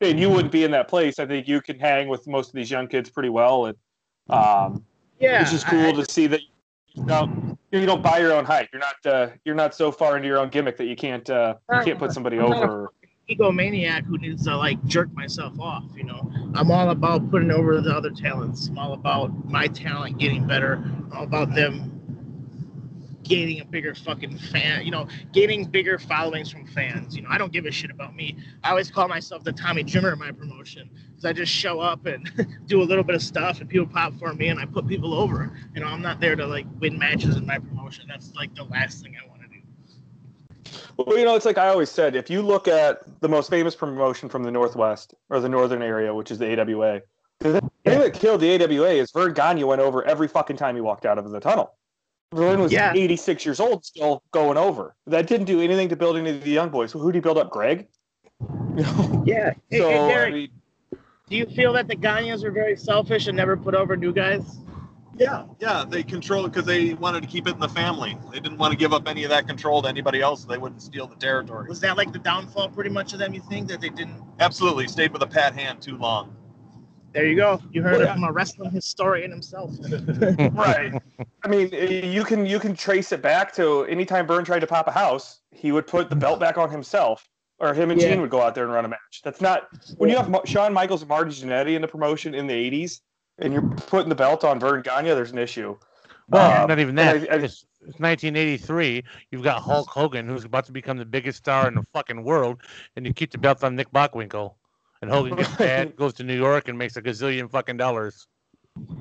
[0.00, 1.18] and you wouldn't be in that place.
[1.18, 3.76] I think you can hang with most of these young kids pretty well, and
[4.30, 4.84] um,
[5.20, 6.40] Yeah, it's just cool I- to see that
[6.94, 8.68] you don't you don't buy your own hype.
[8.72, 11.56] You're not uh, you're not so far into your own gimmick that you can't uh,
[11.72, 12.92] you can't put somebody I'm not a over.
[13.28, 15.84] Egomaniac who needs to like jerk myself off.
[15.96, 18.68] You know, I'm all about putting over the other talents.
[18.68, 20.74] I'm all about my talent getting better.
[20.74, 21.92] I'm all about them
[23.24, 24.84] gaining a bigger fucking fan.
[24.84, 27.16] You know, gaining bigger followings from fans.
[27.16, 28.36] You know, I don't give a shit about me.
[28.62, 32.06] I always call myself the Tommy Dreamer of my promotion because I just show up
[32.06, 32.30] and
[32.66, 35.14] do a little bit of stuff and people pop for me and I put people
[35.14, 35.50] over.
[35.74, 38.04] You know, I'm not there to like win matches in my promotion.
[38.08, 39.35] That's like the last thing I want.
[40.96, 43.74] Well, you know, it's like I always said, if you look at the most famous
[43.74, 47.02] promotion from the Northwest or the Northern area, which is the AWA,
[47.40, 50.80] The thing that killed the AWA is Vern Gagne went over every fucking time he
[50.80, 51.74] walked out of the tunnel.
[52.34, 52.92] Vern was Yeah.
[52.94, 54.94] 86 years old, still going over.
[55.06, 56.92] That didn't do anything to build any of the young boys.
[56.92, 57.50] Who did he build up?
[57.50, 57.88] Greg.
[59.24, 59.52] Yeah.
[59.54, 60.48] So hey, I Derek, mean,
[61.28, 64.58] do you feel that the Gagnes are very selfish and never put over new guys?
[65.18, 68.18] Yeah, yeah, they control it because they wanted to keep it in the family.
[68.32, 70.42] They didn't want to give up any of that control to anybody else.
[70.42, 71.68] So they wouldn't steal the territory.
[71.68, 73.32] Was that like the downfall, pretty much, of them?
[73.32, 74.22] You think that they didn't?
[74.40, 76.36] Absolutely, stayed with a pat hand too long.
[77.12, 77.62] There you go.
[77.72, 79.70] You heard Well, it from a wrestling historian himself.
[80.52, 80.92] right.
[81.42, 84.66] I mean, eh, you can you can trace it back to anytime Vern tried to
[84.66, 87.26] pop a house, he would put the belt back on himself,
[87.58, 88.10] or him and Yeah.
[88.10, 89.22] Gene would go out there and run a match.
[89.24, 89.62] That's not
[89.96, 93.00] when you have Mo- Shawn Michaels and Marty Jannetty in the promotion in the '80s,
[93.38, 95.08] and you're putting the belt on Vern Gagne.
[95.10, 95.76] There's an issue.
[96.28, 97.30] Well, Uh, not even and that.
[97.30, 99.04] I- I- it's, it's 1983.
[99.30, 102.62] You've got Hulk Hogan, who's about to become the biggest star in the fucking world,
[102.96, 104.54] and you keep the belt on Nick Bockwinkel.
[105.02, 108.26] And Hogan gets bad, goes to New York, and makes a gazillion fucking dollars.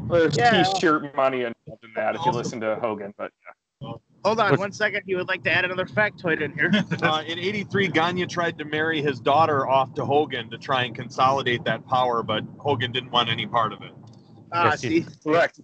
[0.10, 0.63] There's Yeah.
[0.63, 3.91] T-shirt money involved in that if you listen to Hogan, but yeah.
[4.24, 5.04] Hold on What's- one second.
[5.06, 6.71] You would like to add another factoid in here?
[7.04, 10.95] Uh, in '83, Gagne tried to marry his daughter off to Hogan to try and
[10.95, 13.91] consolidate that power, but Hogan didn't want any part of it.
[14.55, 15.59] Ah, Yes, see, is correct.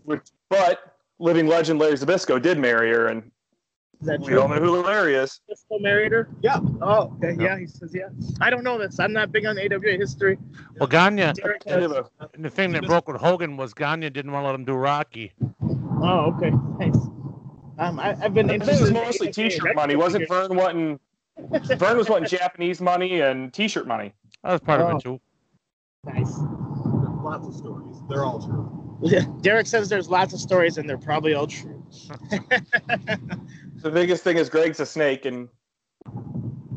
[0.50, 3.32] But living legend Larry Zbyszko did marry her, and
[4.02, 4.42] that we true?
[4.42, 5.40] all know who Larry is.
[5.54, 6.28] Still married her?
[6.42, 6.60] Yeah.
[6.82, 7.36] Oh, okay.
[7.42, 8.08] Yeah, he says yeah.
[8.42, 9.00] I don't know this.
[9.00, 10.38] I'm not big on AWA history.
[10.80, 11.90] Well, Gagne, Derek has-
[12.38, 15.32] the thing that broke with Hogan was Gagne didn't want to let him do Rocky.
[16.04, 16.50] Oh, okay.
[16.80, 16.96] Nice.
[17.78, 18.82] Um, I, I've been I think it interested.
[18.82, 19.96] was in mostly T-shirt That's money.
[19.96, 20.50] Wasn't figured.
[20.50, 21.00] Vern wanting?
[21.78, 24.14] Vern was wanting Japanese money and T-shirt money.
[24.44, 24.98] That was part of Oh.
[24.98, 25.22] it too.
[26.06, 26.34] Nice.
[27.24, 27.98] Lots of stories.
[28.10, 28.81] They're all true.
[29.02, 31.84] Yeah, Derek says there's lots of stories and they're probably all true.
[33.82, 35.50] The biggest thing is Greg's a snake and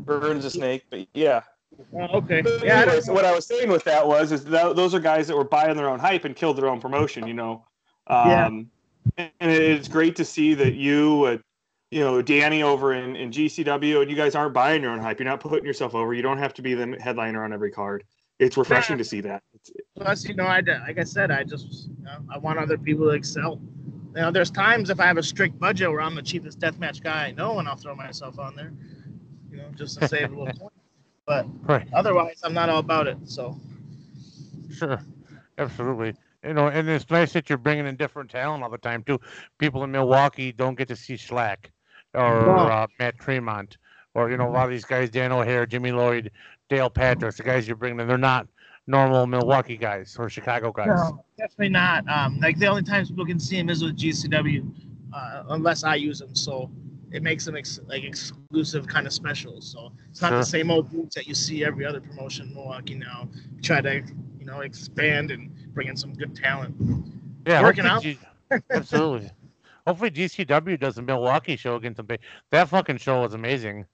[0.05, 0.85] Vern's a snake.
[0.89, 1.41] But yeah.
[1.93, 2.41] Oh, okay.
[2.41, 4.99] But Yeah, anyways, don't- what I was saying with that was is that those are
[4.99, 7.27] guys that were buying their own hype and killed their own promotion.
[7.27, 7.63] You know.
[8.09, 8.47] Yeah.
[8.47, 8.71] Um,
[9.19, 11.25] And it's great to see that you.
[11.25, 11.37] Uh,
[11.91, 15.19] you know, Danny over in, in GCW, and you guys aren't buying your own hype.
[15.19, 16.13] You're not putting yourself over.
[16.13, 18.03] You don't have to be the headliner on every card.
[18.39, 19.03] It's refreshing Yeah.
[19.03, 19.43] to see that.
[19.95, 23.05] Plus, you know, I like I said, I just you know, I want other people
[23.05, 23.61] to excel.
[24.13, 27.01] You know, there's times if I have a strict budget where I'm the cheapest deathmatch
[27.01, 28.73] guy I know, and I'll throw myself on there,
[29.51, 30.73] you know, just to save a little point.
[31.25, 31.87] But Right.
[31.93, 33.17] otherwise, I'm not all about it.
[33.25, 33.57] So
[34.69, 34.99] Sure.
[35.57, 36.13] Absolutely.
[36.43, 39.19] You know, and it's nice that you're bringing in different talent all the time too.
[39.57, 41.71] People in Milwaukee don't get to see Shlak
[42.13, 42.67] or No.
[42.67, 43.77] uh, Matt Tremont
[44.13, 46.31] or you know a lot of these guys, Dan O'Hare, Jimmy Lloyd,
[46.69, 48.07] Dale Patrick, the guys you're bringing in.
[48.07, 48.47] They're not
[48.87, 50.87] normal Milwaukee guys or Chicago guys.
[50.87, 52.07] no, definitely not.
[52.07, 54.71] Um, like the only times people can see him is with GCW,
[55.13, 56.35] uh, unless I use them.
[56.35, 56.69] So
[57.11, 59.71] it makes them ex- like exclusive kind of specials.
[59.71, 60.39] So it's not Sure.
[60.39, 63.29] the same old dudes that you see every other promotion in Milwaukee now.
[63.61, 64.01] Try to
[64.39, 66.75] you know expand and bring in some good talent.
[67.47, 68.17] Yeah, Working hopefully
[68.51, 69.29] G- absolutely.
[69.87, 72.07] Hopefully GCW does a Milwaukee show against them.
[72.49, 73.85] That fucking show was amazing.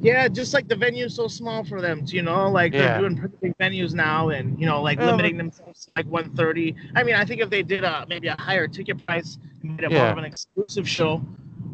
[0.00, 2.98] Yeah, just like the venue's so small for them, you know, like Yeah.
[3.00, 6.06] they're doing pretty big venues now, and you know, like Yeah, limiting themselves to like
[6.06, 6.74] 130.
[6.96, 9.84] I mean, I think if they did a maybe a higher ticket price, and made
[9.84, 11.22] it more of an exclusive show.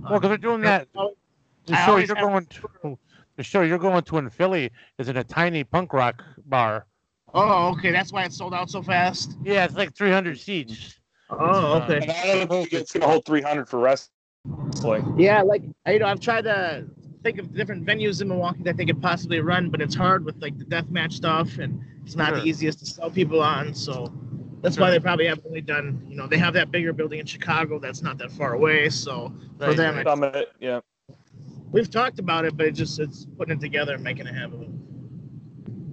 [0.02, 0.88] Well, because they're doing uh, that.
[0.96, 1.08] I
[1.66, 2.98] The I show you're going to,
[3.37, 6.87] the show you're going to in Philly is in a tiny punk rock bar.
[7.34, 9.37] Oh, okay, that's why it sold out so fast.
[9.42, 10.98] Yeah, it's like 300 seats.
[11.30, 11.98] Oh, okay.
[11.98, 15.14] and I don't think it's going to hold 300 for wrestling.
[15.18, 16.87] Yeah, like I- you know, I've tried to
[17.22, 20.40] think of different venues in Milwaukee that they could possibly run, but it's hard with
[20.40, 22.40] like the deathmatch stuff, and it's not Sure.
[22.40, 23.74] the easiest to sell people on.
[23.74, 24.12] So
[24.62, 26.04] that's why they probably have only done.
[26.09, 28.88] You know, they have that bigger building in Chicago that's not that far away.
[28.88, 30.00] So for them, right.
[30.00, 30.81] it's- Summit, yeah.
[31.70, 34.74] we've talked about it, but it just it's putting it together and making it happen.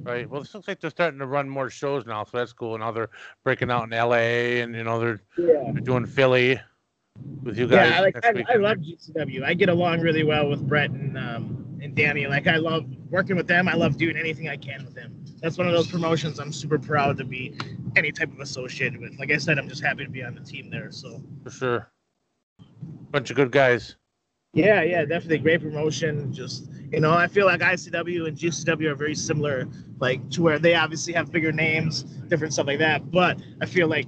[0.04, 0.30] Right.
[0.30, 2.76] Well, it looks like they're starting to run more shows now, so that's cool.
[2.76, 3.10] And Now they're
[3.44, 5.72] breaking out in LA, and you know they're, Yeah.
[5.74, 6.60] they're doing Philly
[7.46, 8.54] with you guys Yeah, I like I.
[8.54, 9.44] I love GCW.
[9.44, 12.28] I get along really well with Brett and um, and Danny.
[12.28, 13.68] Like I love working with them.
[13.68, 15.24] I love doing anything I can with them.
[15.42, 17.56] That's one of those promotions I'm super proud to be
[17.96, 19.18] any type of associated with.
[19.20, 20.92] Like I said, I'm just happy to be on the team there.
[20.92, 21.92] So for sure.
[23.12, 23.96] Bunch of good guys.
[24.54, 26.34] yeah, yeah, definitely great promotion.
[26.34, 29.68] Just you know, I feel like ICW and GCW are very similar,
[30.00, 33.12] like to where they obviously have bigger names, different stuff like that.
[33.12, 34.08] But I feel like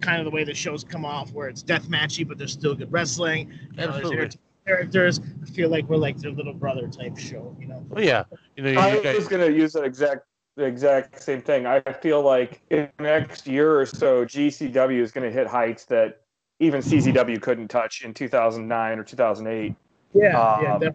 [0.00, 2.74] kind of the way the shows come off, where it's death matchy, but there's still
[2.74, 3.52] good wrestling.
[3.72, 5.20] You know, there's characters.
[5.42, 7.56] I feel like we're like their little brother type show.
[7.60, 7.84] You know.
[7.88, 8.24] Well, yeah.
[8.56, 10.22] You know, you, I you guys, was going to use that exact
[10.56, 11.66] the exact same thing.
[11.66, 15.84] I feel like in the next year or so, GCW is going to hit heights
[15.86, 16.20] that
[16.60, 19.74] even CZW couldn't touch in 2009 or 2008.
[20.14, 20.94] Yeah, yeah, Um, def-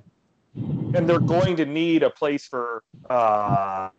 [0.96, 3.90] and they're going to need a place for uh,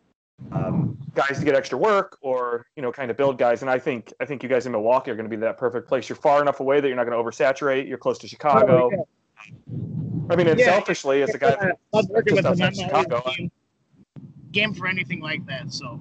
[0.52, 3.62] um, guys to get extra work or you know kind of build guys.
[3.62, 5.88] And I think I think you guys in Milwaukee are going to be that perfect
[5.88, 6.09] place.
[6.09, 7.88] You're far enough away that you're not going to oversaturate.
[7.88, 8.90] You're close to Chicago.
[8.92, 9.77] Oh, yeah.
[10.31, 12.62] I mean, and Yeah, selfishly, as a guy, I love working with just them.
[12.62, 13.33] I'm outside not Chicago.
[13.37, 13.51] game,
[14.53, 15.73] game for anything like that.
[15.73, 16.01] So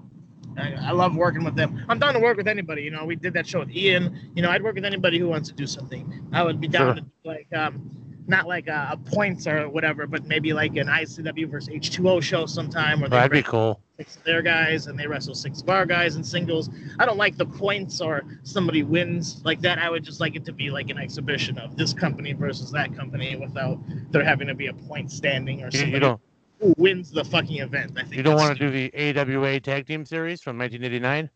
[0.57, 1.83] I, I love working with them.
[1.89, 2.83] I'm down to work with anybody.
[2.83, 4.31] You know, we did that show with Ian.
[4.35, 6.27] You know, I'd work with anybody who wants to do something.
[6.31, 7.03] I would be down Sure.
[7.03, 7.89] to like um,
[8.27, 12.45] not like a, a points or whatever, but maybe like an ICW versus H2O show
[12.45, 13.81] sometime Or they That'd be cool.
[13.99, 16.69] Six of their guys and they wrestle six of our guys in singles.
[16.99, 19.77] I don't like the points or somebody wins like that.
[19.77, 22.95] I would just like it to be like an exhibition of this company versus that
[22.95, 23.77] company without
[24.11, 26.21] there having to be a point standing or You, somebody you don't
[26.61, 27.91] who wins the fucking event.
[27.97, 31.29] I think you don't want to do the AWA Tag Team Series from 1989?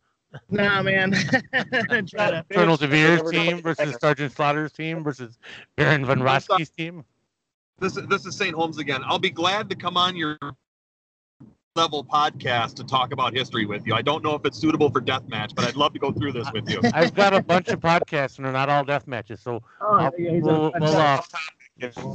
[0.49, 1.11] Nah, man.
[1.53, 5.37] Colonel Never DeBeers' team versus Sergeant Slaughter's team versus
[5.75, 7.03] Baron Von uh, Raschke's team.
[7.79, 8.55] This is this is St.
[8.55, 9.01] Holmes again.
[9.05, 10.37] I'll be glad to come on your
[11.75, 13.95] level podcast to talk about history with you.
[13.95, 16.47] I don't know if it's suitable for deathmatch, but I'd love to go through this
[16.53, 16.79] with you.
[16.93, 19.39] I've got a bunch of podcasts and they're not all death matches.
[19.41, 21.21] So Oh, I'll- yeah, he's we'll, a- we'll, uh,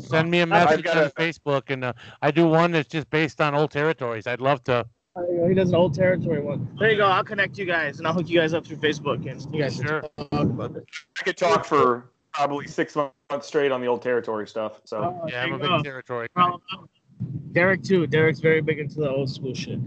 [0.02, 1.92] send me a I've message on a- Facebook and uh,
[2.22, 4.26] I do one that's just based on old territories.
[4.28, 4.86] I'd love to.
[5.16, 5.48] There you go.
[5.48, 6.68] He does an old territory one.
[6.78, 7.06] There you go.
[7.06, 9.76] I'll connect you guys and I'll hook you guys up through Facebook and you guys
[9.76, 10.02] can Sure.
[10.02, 10.84] talk about it.
[11.18, 14.80] I could talk for probably six months straight on the old territory stuff.
[14.84, 16.28] So Oh, Yeah, there I'm a big territory.
[16.36, 16.90] We're all about it.
[17.52, 18.06] Derek too.
[18.06, 19.78] Derek's very big into the old school shit.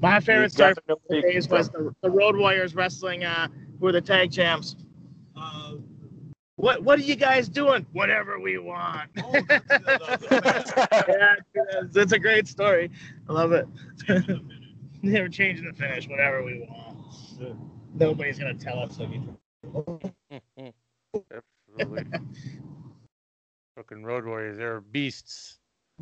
[0.00, 3.48] My favorite you story from the days was the, the Road Warriors wrestling uh
[3.78, 4.76] who were the tag champs.
[5.36, 5.74] Uh,
[6.56, 7.86] what what are you guys doing?
[7.92, 9.08] Whatever we want.
[9.22, 9.62] Oh, that's-
[10.28, 11.34] that's- that's- yeah,
[11.82, 12.90] it's, it's a great story.
[13.28, 13.66] I love it.
[15.02, 17.56] they were changing the finish, whatever we want.
[17.94, 19.36] Nobody's gonna tell us anything.
[21.78, 22.04] Absolutely.
[23.76, 25.58] Fucking Road Warriors, they're beasts.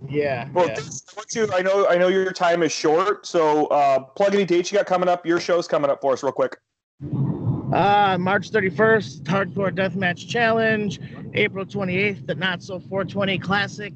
[0.08, 0.48] Yeah.
[0.52, 0.74] Well, yeah.
[0.74, 4.34] this- I want to- I know I know your time is short, so uh, plug
[4.34, 5.24] any dates you got coming up.
[5.24, 6.58] Your show's coming up for us, real quick.
[7.02, 11.00] Uh, March 31st, Hardcore Deathmatch Challenge.
[11.34, 13.92] April 28th, the Not So 420 Classic.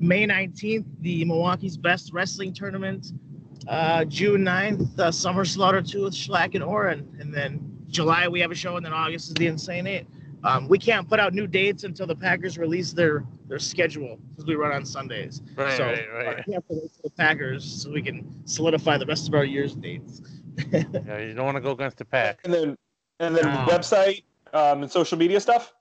[0.00, 3.12] May 19th, the Milwaukee's Best Wrestling Tournament.
[3.68, 7.06] Uh, June 9th, uh, Summer Slaughter 2 with Shlak and Orin.
[7.20, 10.06] And then July, we have a show, and then August is the Insane Eight.
[10.42, 14.46] Um, we can't put out new dates until the Packers release their, their schedule because
[14.46, 15.42] we run on Sundays.
[15.54, 16.46] Right, so right, right.
[16.46, 19.44] we have to wait for the Packers so we can solidify the rest of our
[19.44, 20.22] year's dates.
[20.72, 22.40] Yeah, you don't want to go against the pack.
[22.44, 22.76] And then
[23.20, 25.72] and then website um, and social media stuff.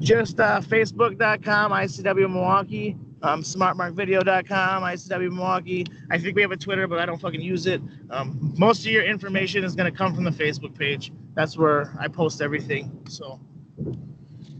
[0.00, 6.86] just uh, facebook.com icw milwaukee um, smartmarkvideo.com icw milwaukee i think we have a twitter
[6.86, 10.14] but i don't fucking use it um, most of your information is going to come
[10.14, 13.40] from the facebook page that's where i post everything so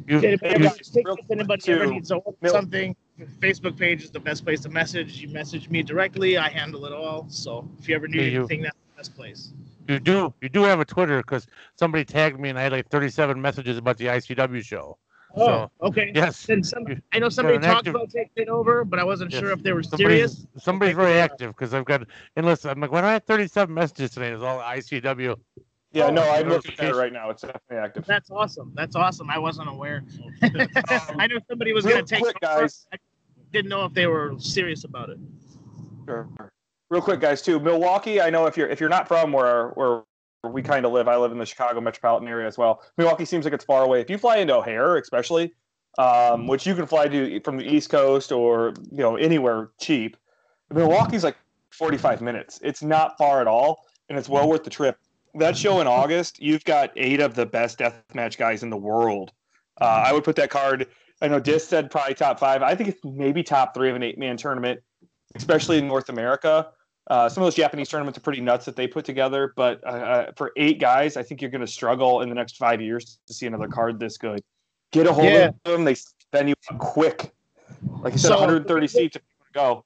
[0.09, 2.97] You, if anybody, guys, if anybody ever needs to something
[3.41, 5.19] facebook page is the best place to message.
[5.21, 7.27] You message me directly i handle it all.
[7.29, 9.53] So if you ever need you- anything that's the best place.
[9.89, 12.89] You do you do have a Twitter because somebody tagged me and I had like
[12.89, 14.97] 37 messages about the ICW show.
[15.37, 16.11] oh okay.
[16.15, 19.31] Yes, then some, i know somebody talked active- about taking it over but i wasn't
[19.31, 19.41] Yes.
[19.41, 20.47] sure if they were somebody's serious.
[20.59, 24.11] somebody's very active because I've got and listen, I'm like, when I had 37 messages
[24.13, 25.37] today, it's all ICW.
[25.93, 27.31] Yeah, Oh, no, I'm looking at it right now.
[27.31, 28.05] It's definitely active.
[28.05, 28.73] That's awesome.
[28.75, 29.31] That's awesome.
[29.31, 30.05] I wasn't aware.
[30.43, 32.87] I knew somebody was going to take quick, guys.
[32.93, 32.99] I
[33.53, 35.19] didn't know if they were serious about it.
[36.05, 36.29] Sure.
[36.91, 37.59] Real quick, guys, too.
[37.59, 38.21] Milwaukee.
[38.21, 40.03] I know if you're if you're not from where where
[40.45, 42.83] we kind of live, I live in the Chicago metropolitan area as well.
[42.97, 44.01] Milwaukee seems like it's far away.
[44.01, 45.55] If you fly into O'Hare, especially,
[45.99, 50.17] um, which you can fly to from the East Coast or you know anywhere cheap,
[50.73, 51.37] Milwaukee's like
[51.71, 52.61] 45 minutes.
[52.63, 54.99] It's not far at all, and it's well worth the trip.
[55.39, 59.33] That show in August, you've got eight of the best deathmatch guys in the world.
[59.81, 60.87] Uh, I would put that card.
[61.23, 62.63] I know Dis said probably top five.
[62.63, 64.81] I think it's maybe top three of an eight man tournament,
[65.37, 66.69] especially in North America.
[67.09, 69.91] Uh, some of those Japanese tournaments are pretty nuts that they put together, but uh,
[69.91, 73.19] uh, for eight guys, I think you're going to struggle in the next five years
[73.27, 74.43] to see another card this good.
[74.93, 75.49] Get a hold Yeah.
[75.49, 77.33] of them; they spend you quick.
[78.01, 79.17] Like you said, So- 130 seats.
[79.17, 79.85] If you want to go.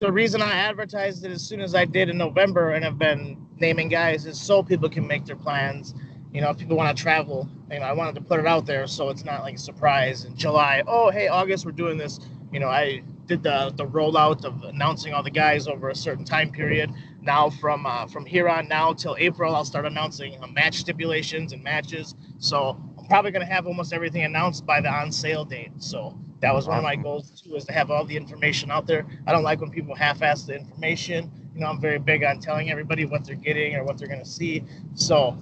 [0.00, 3.45] The reason I advertised it as soon as I did in November and have been
[3.58, 5.94] naming guys is so people can make their plans.
[6.32, 8.66] You know, if people want to travel, you know, I wanted to put it out
[8.66, 10.82] there so it's not like a surprise in July.
[10.86, 12.20] Oh, hey, August, we're doing this.
[12.52, 16.24] You know, I did the the rollout of announcing all the guys over a certain
[16.24, 16.90] time period.
[17.22, 21.52] Now, from uh, from here on now till April, I'll start announcing uh, match stipulations
[21.52, 22.14] and matches.
[22.38, 25.72] So I'm probably gonna have almost everything announced by the on sale date.
[25.78, 28.86] So that was one of my goals too, is to have all the information out
[28.86, 29.06] there.
[29.26, 31.30] I don't like when people half-ass the information.
[31.54, 34.24] You know, I'm very big on telling everybody what they're getting or what they're gonna
[34.24, 34.62] see.
[34.94, 35.36] So,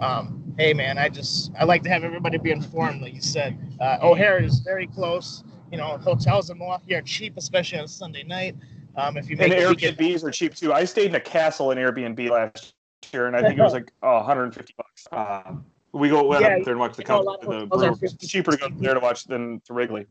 [0.00, 3.02] um, hey man, I just I like to have everybody be informed.
[3.02, 5.44] Like you said, uh, O'Hare is very close.
[5.70, 8.56] You know, hotels in Milwaukee are cheap, especially on a Sunday night.
[8.96, 10.72] Um, if you make And the weekend- Airbnbs are cheap too.
[10.72, 12.74] I stayed in a castle in Airbnb last
[13.12, 15.06] year, and I think it was like oh, 150 bucks.
[15.10, 15.54] Uh,
[15.92, 17.98] we go went Yeah, up there and watch the, know the hotels are Brewers.
[18.00, 20.06] 50 It's cheaper to go there to watch than to Wrigley.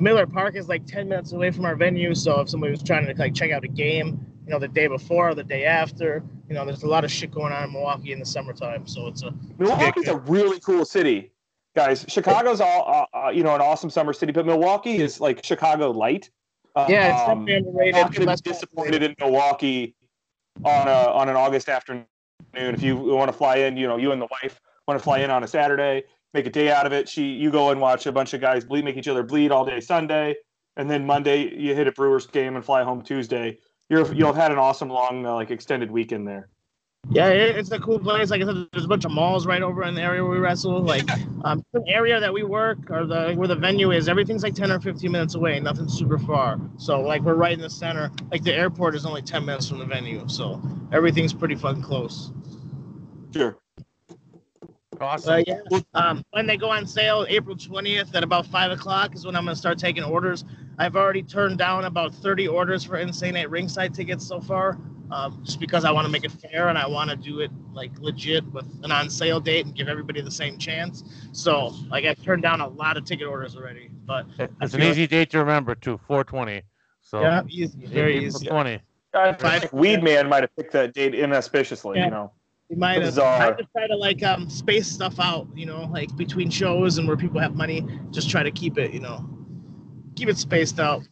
[0.00, 2.14] Miller Park is like 10 minutes away from our venue.
[2.14, 4.86] So if somebody was trying to like check out a game, you know, the day
[4.86, 7.72] before or the day after, you know, there's a lot of shit going on in
[7.72, 8.86] Milwaukee in the summertime.
[8.86, 11.32] So it's a Milwaukee's a really cool city,
[11.76, 12.04] guys.
[12.08, 15.90] Chicago's all uh, uh, you know an awesome summer city, but Milwaukee is like Chicago
[15.90, 16.30] light.
[16.76, 17.94] yeah, it's Um, definitely underrated.
[17.94, 19.94] not to be disappointed in Milwaukee
[20.64, 22.06] on a on an August afternoon.
[22.54, 25.18] If you want to fly in, you know, you and the wife want to fly
[25.18, 26.04] in on a Saturday,
[26.34, 27.08] make a day out of it.
[27.08, 29.64] She, you go and watch a bunch of guys bleed, make each other bleed all
[29.64, 30.36] day Sunday,
[30.76, 33.58] and then Monday you hit a Brewers game and fly home Tuesday.
[33.88, 36.48] You're you'll have had an awesome long uh, like extended weekend there.
[37.10, 38.30] Yeah, it's a cool place.
[38.30, 40.38] Like I said, there's a bunch of malls right over in the area where we
[40.38, 40.82] wrestle.
[40.82, 41.08] Like
[41.42, 44.70] um, the area that we work or the where the venue is, everything's like 10
[44.70, 45.58] or 15 minutes away.
[45.58, 46.60] Nothing's super far.
[46.76, 48.10] So like we're right in the center.
[48.30, 50.28] Like the airport is only 10 minutes from the venue.
[50.28, 50.60] So
[50.92, 52.30] everything's pretty fucking close.
[53.32, 53.56] Sure.
[55.00, 55.32] Awesome.
[55.34, 55.80] Uh, yeah.
[55.94, 59.44] Um, when they go on sale, April 20th at about 5 o'clock is when I'm
[59.44, 60.44] going to start taking orders.
[60.78, 64.78] I've already turned down about 30 orders for Insane 8 ringside tickets so far,
[65.10, 67.50] um, just because I want to make it fair and I want to do it
[67.72, 71.02] like legit with an on sale date and give everybody the same chance.
[71.32, 73.90] So, like, I've turned down a lot of ticket orders already.
[74.04, 75.98] But It's an feel- easy date to remember too.
[76.06, 76.62] 420.
[77.02, 78.46] So yeah, easy, very easy.
[78.46, 78.80] 20.
[79.14, 81.98] I think Weed Man might have picked that date inauspiciously.
[81.98, 82.04] Yeah.
[82.04, 82.32] You know.
[82.68, 83.04] You might have.
[83.04, 83.42] Bizarre.
[83.42, 87.08] I just try to like um space stuff out, you know, like between shows and
[87.08, 87.86] where people have money.
[88.10, 89.28] Just try to keep it, you know,
[90.16, 91.02] keep it spaced out.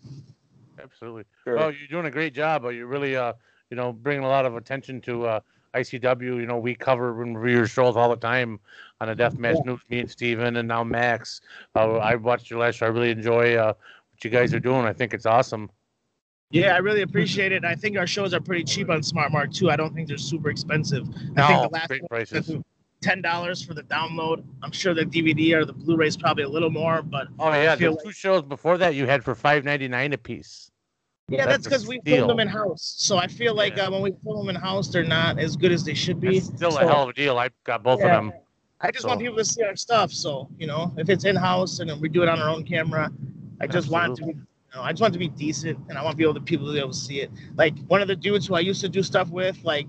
[0.82, 1.24] Absolutely.
[1.44, 1.56] Sure.
[1.56, 2.62] Well, you're doing a great job.
[2.62, 3.32] But you're really, uh,
[3.70, 5.40] you know, bringing a lot of attention to uh,
[5.74, 6.20] ICW.
[6.22, 8.60] You know, we cover and review your shows all the time
[9.00, 9.80] on a Deathmatch News.
[9.88, 11.40] Me and Steven and now Max.
[11.74, 12.86] Uh, I watched your last show.
[12.86, 13.72] I really enjoy uh,
[14.10, 14.84] what you guys are doing.
[14.84, 15.70] I think it's awesome.
[16.50, 17.64] Yeah, I really appreciate it.
[17.64, 19.70] I think our shows are pretty cheap on Smart Mark too.
[19.70, 21.08] I don't think they're super expensive.
[21.08, 22.52] I think No, the last great one prices.
[23.00, 24.44] ten dollars for the download.
[24.62, 27.74] I'm sure the DVD or the Blu-ray is probably a little more, but Oh yeah,
[27.74, 30.70] the like- two shows before that you had for five ninety nine a piece.
[31.28, 32.94] yeah, That's that's because we filmed them in house.
[32.96, 33.86] So I feel like Yeah.
[33.86, 36.36] uh, when we film them in house, they're not as good as they should be.
[36.36, 37.38] It's still So- a hell of a deal.
[37.38, 38.18] I got both Yeah.
[38.18, 38.32] of them.
[38.80, 40.12] I just want people to see our stuff.
[40.12, 43.10] So you know, if it's in house and we do it on our own camera,
[43.60, 44.34] I just want it to
[44.74, 46.66] I just want it to be decent, and I want to be able to people
[46.66, 47.30] to be able to see it.
[47.56, 49.88] Like one of the dudes who I used to do stuff with, like,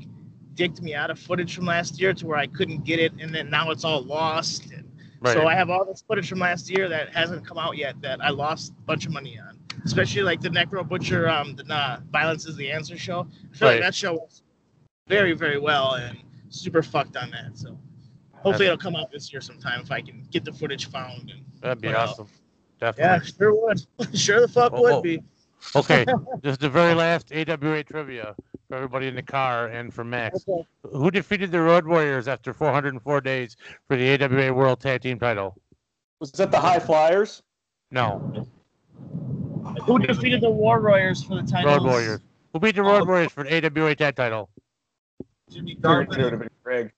[0.54, 3.34] dicked me out of footage from last year to where I couldn't get it, and
[3.36, 4.72] then now it's all lost.
[4.72, 4.88] And
[5.20, 5.34] Right.
[5.34, 8.24] So I have all this footage from last year that hasn't come out yet that
[8.24, 12.00] I lost a bunch of money on, especially like the Necro Butcher, um, the uh,
[12.12, 13.28] Violence is the Answer show.
[13.52, 13.74] I feel Right.
[13.76, 14.44] like that show was
[15.08, 16.18] very, very well and
[16.50, 17.58] super fucked on that.
[17.58, 17.80] So
[18.34, 21.32] hopefully it'll come out this year sometime if I can get the footage found.
[21.32, 22.26] And That'd be awesome.
[22.26, 22.32] out.
[22.82, 22.96] Awesome.
[23.00, 23.32] Yeah, Definitely.
[23.38, 23.88] sure would.
[24.18, 24.82] sure the fuck Oh, oh.
[24.82, 25.02] would oh.
[25.02, 25.22] be.
[25.76, 26.06] Okay.
[26.42, 28.36] this is the very last AWA trivia
[28.68, 30.46] for everybody in the car and for Max.
[30.48, 30.68] Okay.
[30.92, 33.58] Who defeated the Road Warriors after 404 days
[33.88, 35.56] for the AWA World Tag Team title?
[36.20, 37.44] Was that the High Flyers?
[37.92, 38.48] No.
[39.84, 41.72] Who defeated the War Warriors for the title?
[41.72, 42.22] Road Warriors.
[42.54, 44.50] Who beat the Road Warriors for the AWA tag title?
[45.52, 46.92] Jimmy It would have Garvin, been Greg.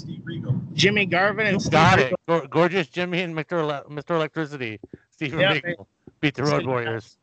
[0.00, 0.60] Steve Regal.
[0.72, 2.14] Jimmy Garvin and Steve Got Rico.
[2.14, 2.20] it.
[2.28, 3.66] Gor- Gorgeous Jimmy and Mr.
[3.66, 4.10] Le- Mr.
[4.16, 4.80] Electricity.
[5.10, 5.86] Steve Yeah, Regal
[6.20, 7.16] beat the Road Warriors.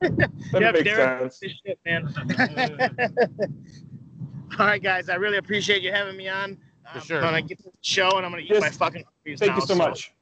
[0.00, 1.54] That Yep, makes Derek- sense.
[1.64, 2.12] Shit, man.
[4.58, 5.08] All right, guys.
[5.08, 6.58] I really appreciate you having me on.
[6.92, 7.16] For Um, sure.
[7.18, 8.60] I'm gonna get to the show and I'm gonna eat Yes.
[8.60, 10.12] my fucking cookies Thank now, you so much.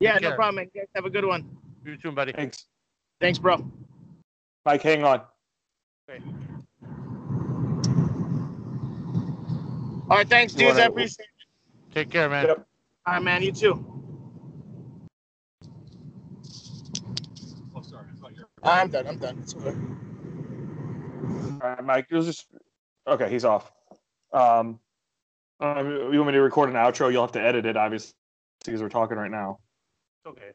[0.00, 0.36] Yeah, Take no care.
[0.36, 0.54] problem.
[0.56, 0.70] Man.
[0.74, 1.44] You guys have a good one.
[1.84, 2.32] You too, buddy.
[2.32, 2.66] Thanks.
[3.20, 3.68] Thanks, bro.
[4.64, 5.22] Mike, hang on.
[10.10, 10.78] All right, thanks, dudes.
[10.78, 11.33] I Wanna- appreciate it.
[11.94, 12.46] Take care, man.
[12.46, 12.66] Yep.
[13.06, 13.42] All right, man.
[13.42, 13.86] You too.
[17.74, 18.06] Oh, sorry.
[18.12, 19.06] I thought you were- I'm done.
[19.06, 19.38] I'm done.
[19.40, 19.76] It's okay.
[21.62, 22.06] All right, Mike.
[22.10, 22.46] You'll just
[23.06, 23.30] okay.
[23.30, 23.70] He's off.
[24.32, 24.80] Um,
[25.60, 27.12] um, you want me to record an outro?
[27.12, 28.14] You'll have to edit it, obviously,
[28.64, 29.60] because we're talking right now.
[30.26, 30.50] Okay.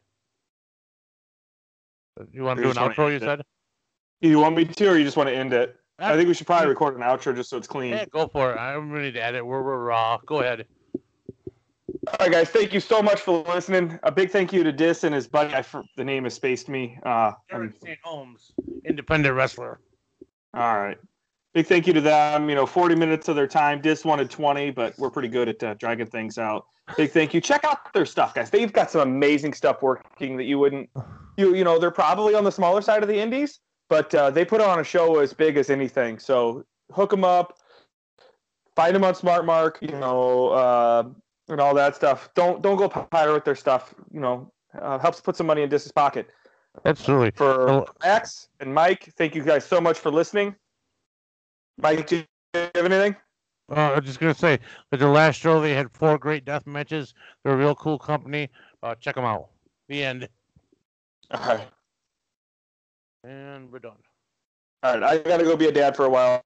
[2.34, 3.26] You want to do an outro, you end it.
[3.26, 3.42] said?
[4.20, 5.78] You want me to, or you just want to end it?
[6.00, 7.92] I think we should probably record an outro just so it's clean.
[7.92, 8.58] Yeah, go for it.
[8.58, 9.46] I'm ready to edit.
[9.46, 10.18] We're, we're raw.
[10.26, 10.66] Go ahead.
[12.08, 12.50] All right, guys.
[12.50, 14.00] Thank you so much for listening.
[14.04, 15.54] A big thank you to Dis and his buddy.
[15.54, 16.98] I, for- the name espaced me.
[17.04, 17.98] Uh, Jared St.
[18.04, 18.52] Holmes,
[18.86, 19.80] independent wrestler.
[20.54, 20.98] all right.
[21.54, 22.48] Big thank you to them.
[22.48, 23.82] You know, 40 minutes of their time.
[23.82, 26.68] Dis wanted 20, but we're pretty good at uh, dragging things out.
[26.96, 27.42] Big thank you.
[27.42, 28.50] Check out their stuff, guys.
[28.50, 30.90] They've got some amazing stuff working that you wouldn't.
[31.38, 34.46] You you know, they're probably on the smaller side of the indies, but uh, they
[34.46, 36.20] put on a show as big as anything.
[36.20, 37.58] So hook them up.
[38.76, 39.80] Find them on Smart Mark.
[39.82, 41.04] You know, uh,
[41.50, 42.30] and all that stuff.
[42.36, 43.94] Don't don't go pirate their stuff.
[44.12, 46.30] You know, uh, helps put some money in Dis's pocket.
[46.86, 47.32] Absolutely.
[47.32, 50.56] For Max and Mike, thank you guys so much for listening.
[51.78, 52.24] Mike, do you
[52.54, 53.16] have anything?
[53.70, 54.60] Uh, I was just gonna say
[54.92, 57.14] that the last show they had four great death matches.
[57.44, 58.50] They're a real cool company.
[58.82, 59.50] Uh, check them out.
[59.88, 60.30] The end.
[61.32, 61.68] All right.
[63.24, 63.98] And we're done.
[64.84, 65.04] All right.
[65.04, 66.42] I got to go be a dad for a while.